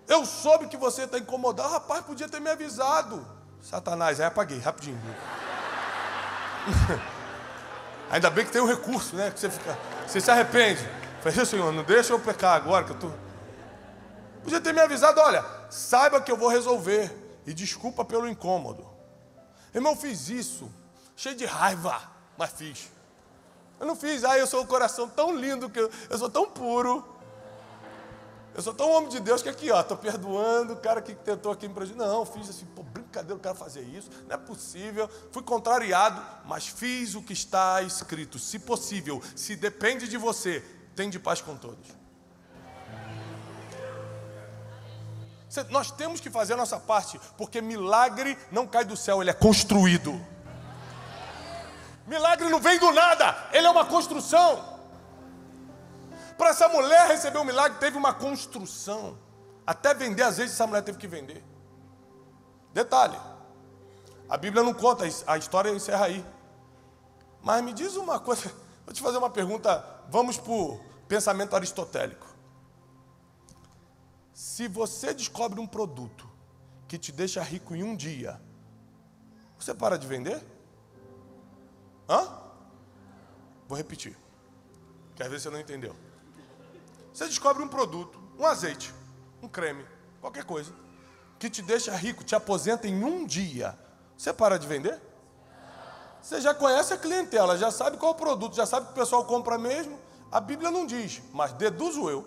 Eu 0.06 0.24
soube 0.24 0.68
que 0.68 0.76
você 0.76 1.04
está 1.04 1.18
incomodado. 1.18 1.70
Rapaz, 1.70 2.04
podia 2.04 2.28
ter 2.28 2.40
me 2.40 2.50
avisado. 2.50 3.26
Satanás, 3.60 4.20
aí 4.20 4.26
apaguei, 4.26 4.58
rapidinho. 4.58 5.00
Ainda 8.14 8.30
bem 8.30 8.46
que 8.46 8.52
tem 8.52 8.62
um 8.62 8.66
recurso, 8.66 9.16
né? 9.16 9.28
Que 9.28 9.40
você, 9.40 9.50
fica, 9.50 9.76
você 10.06 10.20
se 10.20 10.30
arrepende. 10.30 10.88
Falei, 11.20 11.44
Senhor, 11.44 11.72
não 11.72 11.82
deixa 11.82 12.12
eu 12.12 12.20
pecar 12.20 12.54
agora 12.54 12.84
que 12.84 12.92
eu 12.92 12.96
tô. 12.96 13.10
Podia 14.40 14.60
ter 14.60 14.72
me 14.72 14.78
avisado, 14.80 15.20
olha, 15.20 15.44
saiba 15.68 16.20
que 16.20 16.30
eu 16.30 16.36
vou 16.36 16.48
resolver. 16.48 17.12
E 17.44 17.52
desculpa 17.52 18.04
pelo 18.04 18.28
incômodo. 18.28 18.86
Irmão, 19.74 19.96
fiz 19.96 20.28
isso, 20.28 20.70
cheio 21.16 21.34
de 21.34 21.44
raiva, 21.44 22.00
mas 22.38 22.52
fiz. 22.52 22.88
Eu 23.80 23.86
não 23.86 23.96
fiz, 23.96 24.22
ah, 24.22 24.38
eu 24.38 24.46
sou 24.46 24.62
o 24.62 24.66
coração 24.66 25.08
tão 25.08 25.36
lindo, 25.36 25.68
que 25.68 25.80
eu, 25.80 25.90
eu 26.08 26.16
sou 26.16 26.30
tão 26.30 26.48
puro. 26.48 27.04
Eu 28.54 28.62
sou 28.62 28.72
tão 28.72 28.92
homem 28.92 29.08
de 29.08 29.18
Deus 29.18 29.42
que 29.42 29.48
aqui, 29.48 29.72
ó, 29.72 29.82
tô 29.82 29.96
perdoando 29.96 30.74
o 30.74 30.76
cara 30.76 31.02
que 31.02 31.16
tentou 31.16 31.50
aqui 31.50 31.66
me 31.66 31.74
prejudicar. 31.74 32.06
Não, 32.06 32.24
fiz 32.24 32.48
assim, 32.48 32.64
pô, 32.76 32.84
brincadeira 33.14 33.36
o 33.36 33.40
cara 33.40 33.54
fazer 33.54 33.82
isso, 33.82 34.10
não 34.26 34.34
é 34.34 34.38
possível. 34.38 35.08
Fui 35.30 35.42
contrariado, 35.42 36.20
mas 36.46 36.66
fiz 36.66 37.14
o 37.14 37.22
que 37.22 37.32
está 37.32 37.80
escrito. 37.82 38.38
Se 38.38 38.58
possível, 38.58 39.22
se 39.36 39.54
depende 39.54 40.08
de 40.08 40.16
você, 40.16 40.60
tem 40.96 41.08
de 41.08 41.18
paz 41.18 41.40
com 41.40 41.56
todos. 41.56 41.86
Nós 45.70 45.92
temos 45.92 46.20
que 46.20 46.28
fazer 46.28 46.54
a 46.54 46.56
nossa 46.56 46.80
parte, 46.80 47.20
porque 47.38 47.60
milagre 47.60 48.36
não 48.50 48.66
cai 48.66 48.84
do 48.84 48.96
céu, 48.96 49.22
ele 49.22 49.30
é 49.30 49.34
construído. 49.34 50.20
Milagre 52.06 52.48
não 52.48 52.58
vem 52.58 52.78
do 52.78 52.90
nada, 52.90 53.48
ele 53.52 53.66
é 53.66 53.70
uma 53.70 53.84
construção. 53.84 54.74
Para 56.36 56.50
essa 56.50 56.68
mulher 56.68 57.06
receber 57.06 57.38
um 57.38 57.44
milagre, 57.44 57.78
teve 57.78 57.96
uma 57.96 58.12
construção. 58.12 59.16
Até 59.64 59.94
vender 59.94 60.24
azeite, 60.24 60.50
essa 60.50 60.66
mulher 60.66 60.82
teve 60.82 60.98
que 60.98 61.06
vender. 61.06 61.53
Detalhe: 62.74 63.16
a 64.28 64.36
Bíblia 64.36 64.62
não 64.62 64.74
conta, 64.74 65.04
a 65.26 65.38
história 65.38 65.70
encerra 65.70 66.06
aí. 66.06 66.26
Mas 67.40 67.62
me 67.62 67.72
diz 67.72 67.94
uma 67.94 68.18
coisa, 68.18 68.52
vou 68.84 68.92
te 68.92 69.00
fazer 69.00 69.16
uma 69.16 69.30
pergunta, 69.30 70.02
vamos 70.10 70.36
para 70.36 70.52
o 70.52 70.80
pensamento 71.06 71.54
aristotélico. 71.54 72.26
Se 74.32 74.66
você 74.66 75.14
descobre 75.14 75.60
um 75.60 75.66
produto 75.66 76.28
que 76.88 76.98
te 76.98 77.12
deixa 77.12 77.40
rico 77.42 77.76
em 77.76 77.84
um 77.84 77.94
dia, 77.94 78.40
você 79.56 79.72
para 79.72 79.96
de 79.96 80.06
vender? 80.06 80.44
Hã? 82.08 82.40
Vou 83.68 83.78
repetir, 83.78 84.16
que 85.14 85.22
às 85.22 85.28
vezes 85.28 85.44
você 85.44 85.50
não 85.50 85.60
entendeu. 85.60 85.94
Você 87.12 87.26
descobre 87.26 87.62
um 87.62 87.68
produto, 87.68 88.20
um 88.36 88.44
azeite, 88.44 88.92
um 89.40 89.48
creme, 89.48 89.86
qualquer 90.20 90.44
coisa, 90.44 90.74
que 91.44 91.50
te 91.50 91.60
deixa 91.60 91.94
rico, 91.94 92.24
te 92.24 92.34
aposenta 92.34 92.88
em 92.88 93.04
um 93.04 93.26
dia. 93.26 93.78
Você 94.16 94.32
para 94.32 94.58
de 94.58 94.66
vender? 94.66 94.98
Você 96.22 96.40
já 96.40 96.54
conhece 96.54 96.94
a 96.94 96.96
clientela, 96.96 97.58
já 97.58 97.70
sabe 97.70 97.98
qual 97.98 98.12
é 98.12 98.14
o 98.14 98.18
produto, 98.18 98.56
já 98.56 98.64
sabe 98.64 98.86
que 98.86 98.92
o 98.92 98.94
pessoal 98.94 99.26
compra 99.26 99.58
mesmo. 99.58 99.98
A 100.32 100.40
Bíblia 100.40 100.70
não 100.70 100.86
diz, 100.86 101.20
mas 101.34 101.52
deduzo 101.52 102.08
eu 102.08 102.26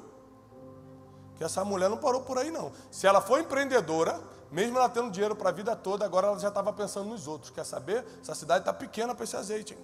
que 1.35 1.43
essa 1.43 1.65
mulher 1.65 1.89
não 1.89 1.97
parou 1.97 2.21
por 2.21 2.37
aí 2.37 2.51
não. 2.51 2.71
Se 2.91 3.07
ela 3.07 3.19
for 3.19 3.39
empreendedora, 3.39 4.21
mesmo 4.51 4.77
ela 4.77 4.87
tendo 4.87 5.09
dinheiro 5.09 5.35
para 5.35 5.49
a 5.49 5.51
vida 5.51 5.75
toda, 5.75 6.05
agora 6.05 6.27
ela 6.27 6.39
já 6.39 6.49
estava 6.49 6.71
pensando 6.71 7.09
nos 7.09 7.27
outros. 7.27 7.49
Quer 7.49 7.65
saber? 7.65 8.05
Essa 8.21 8.35
cidade 8.35 8.61
está 8.61 8.73
pequena 8.73 9.15
para 9.15 9.23
esse 9.23 9.35
azeite. 9.35 9.73
Hein? 9.73 9.79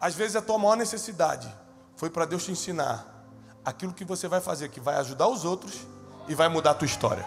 Às 0.00 0.14
vezes 0.14 0.36
a 0.36 0.42
tua 0.42 0.58
maior 0.58 0.76
necessidade 0.76 1.54
foi 1.96 2.08
para 2.08 2.24
Deus 2.24 2.44
te 2.44 2.52
ensinar 2.52 3.26
aquilo 3.62 3.92
que 3.92 4.06
você 4.06 4.26
vai 4.26 4.40
fazer, 4.40 4.70
que 4.70 4.80
vai 4.80 4.96
ajudar 4.96 5.28
os 5.28 5.44
outros 5.44 5.86
e 6.28 6.34
vai 6.34 6.48
mudar 6.48 6.70
a 6.70 6.74
tua 6.74 6.86
história. 6.86 7.24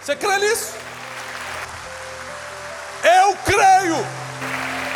Você 0.00 0.16
crê 0.16 0.38
nisso? 0.38 0.74
Eu 3.02 3.36
creio. 3.44 3.96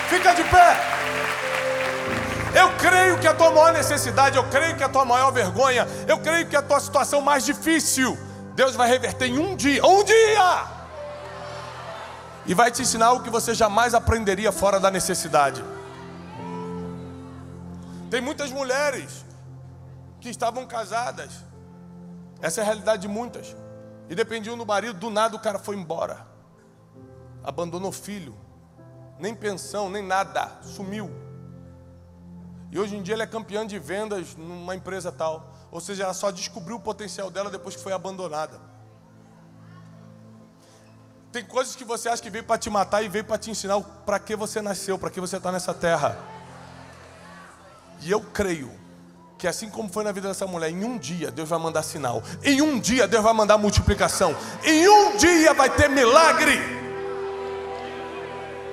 Fica 0.08 0.34
de 0.34 0.44
pé. 0.44 0.96
Eu 2.54 2.74
creio 2.78 3.18
que 3.18 3.26
a 3.26 3.34
tua 3.34 3.50
maior 3.50 3.72
necessidade, 3.72 4.36
eu 4.36 4.48
creio 4.48 4.76
que 4.76 4.82
a 4.82 4.88
tua 4.88 5.04
maior 5.04 5.30
vergonha, 5.30 5.86
eu 6.08 6.18
creio 6.18 6.48
que 6.48 6.56
a 6.56 6.62
tua 6.62 6.80
situação 6.80 7.20
mais 7.20 7.44
difícil, 7.44 8.16
Deus 8.54 8.74
vai 8.74 8.88
reverter 8.88 9.26
em 9.26 9.38
um 9.38 9.54
dia. 9.54 9.84
Um 9.84 10.02
dia! 10.02 10.66
E 12.46 12.54
vai 12.54 12.70
te 12.70 12.80
ensinar 12.80 13.12
o 13.12 13.22
que 13.22 13.28
você 13.28 13.54
jamais 13.54 13.92
aprenderia 13.92 14.50
fora 14.52 14.80
da 14.80 14.90
necessidade. 14.90 15.62
Tem 18.10 18.20
muitas 18.20 18.50
mulheres 18.50 19.24
que 20.20 20.30
estavam 20.30 20.64
casadas. 20.66 21.30
Essa 22.46 22.60
é 22.60 22.62
a 22.62 22.64
realidade 22.64 23.02
de 23.02 23.08
muitas. 23.08 23.56
E 24.08 24.14
dependiam 24.14 24.56
do 24.56 24.64
marido, 24.64 25.00
do 25.00 25.10
nada 25.10 25.34
o 25.34 25.40
cara 25.40 25.58
foi 25.58 25.74
embora. 25.74 26.24
Abandonou 27.42 27.90
filho, 27.90 28.36
nem 29.18 29.34
pensão, 29.34 29.90
nem 29.90 30.00
nada, 30.00 30.52
sumiu. 30.62 31.10
E 32.70 32.78
hoje 32.78 32.94
em 32.94 33.02
dia 33.02 33.14
ela 33.14 33.24
é 33.24 33.26
campeã 33.26 33.66
de 33.66 33.80
vendas 33.80 34.36
numa 34.36 34.76
empresa 34.76 35.10
tal. 35.10 35.56
Ou 35.72 35.80
seja, 35.80 36.04
ela 36.04 36.14
só 36.14 36.30
descobriu 36.30 36.76
o 36.76 36.80
potencial 36.80 37.32
dela 37.32 37.50
depois 37.50 37.74
que 37.74 37.82
foi 37.82 37.92
abandonada. 37.92 38.60
Tem 41.32 41.44
coisas 41.44 41.74
que 41.74 41.84
você 41.84 42.08
acha 42.08 42.22
que 42.22 42.30
veio 42.30 42.44
para 42.44 42.58
te 42.58 42.70
matar 42.70 43.02
e 43.02 43.08
veio 43.08 43.24
para 43.24 43.38
te 43.38 43.50
ensinar 43.50 43.80
para 43.80 44.20
que 44.20 44.36
você 44.36 44.62
nasceu, 44.62 44.96
para 44.96 45.10
que 45.10 45.20
você 45.20 45.38
está 45.38 45.50
nessa 45.50 45.74
terra. 45.74 46.16
E 48.02 48.08
eu 48.08 48.20
creio 48.20 48.85
que 49.38 49.46
assim 49.46 49.68
como 49.68 49.88
foi 49.88 50.04
na 50.04 50.12
vida 50.12 50.28
dessa 50.28 50.46
mulher, 50.46 50.70
em 50.70 50.84
um 50.84 50.96
dia 50.96 51.30
Deus 51.30 51.48
vai 51.48 51.58
mandar 51.58 51.82
sinal, 51.82 52.22
em 52.42 52.62
um 52.62 52.78
dia 52.78 53.06
Deus 53.06 53.22
vai 53.22 53.34
mandar 53.34 53.58
multiplicação, 53.58 54.34
em 54.64 54.88
um 54.88 55.16
dia 55.16 55.52
vai 55.52 55.68
ter 55.70 55.88
milagre. 55.88 56.58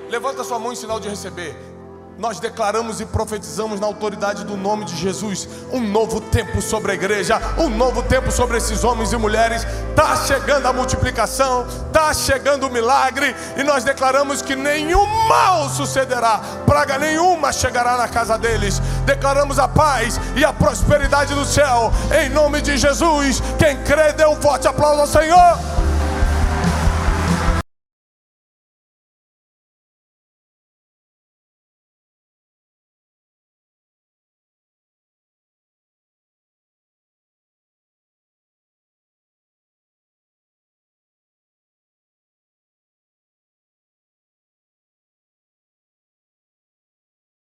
Levanta 0.10 0.44
sua 0.44 0.60
mão 0.60 0.72
em 0.72 0.76
sinal 0.76 1.00
de 1.00 1.10
receber 1.10 1.73
nós 2.18 2.40
declaramos 2.40 3.02
e 3.02 3.06
profetizamos 3.06 3.80
na 3.80 3.88
autoridade 3.88 4.44
do 4.44 4.56
nome 4.56 4.86
de 4.86 4.96
Jesus 4.96 5.48
um 5.72 5.80
novo 5.80 6.22
tempo 6.22 6.62
sobre 6.62 6.92
a 6.92 6.96
igreja, 6.96 7.42
um 7.58 7.70
novo 7.70 8.04
tempo 8.04 8.32
sobre 8.32 8.58
esses 8.58 8.84
homens 8.84 9.12
e 9.12 9.18
mulheres. 9.18 9.66
Está 9.90 10.16
chegando 10.18 10.66
a 10.68 10.74
multiplicação, 10.74 11.66
está 11.88 12.14
chegando 12.14 12.68
o 12.68 12.72
milagre, 12.72 13.36
e 13.58 13.64
nós 13.64 13.84
declaramos 13.84 14.42
que 14.42 14.56
nenhum 14.56 15.06
mal 15.28 15.70
sucederá, 15.70 16.40
praga 16.66 16.98
nenhuma 16.98 17.52
chegará 17.52 17.98
na 17.98 18.08
casa 18.08 18.38
deles. 18.38 18.80
Declaramos 19.06 19.58
a 19.58 19.68
paz 19.68 20.20
e 20.36 20.46
a 20.46 20.54
prosperidade 20.54 21.34
do 21.34 21.46
céu, 21.46 21.92
em 22.22 22.30
nome 22.30 22.62
de 22.62 22.78
Jesus. 22.78 23.42
Quem 23.58 23.78
crê, 23.84 24.14
dê 24.14 24.26
um 24.26 24.36
forte 24.36 24.68
aplauso 24.68 25.02
ao 25.02 25.08
Senhor. 25.08 25.83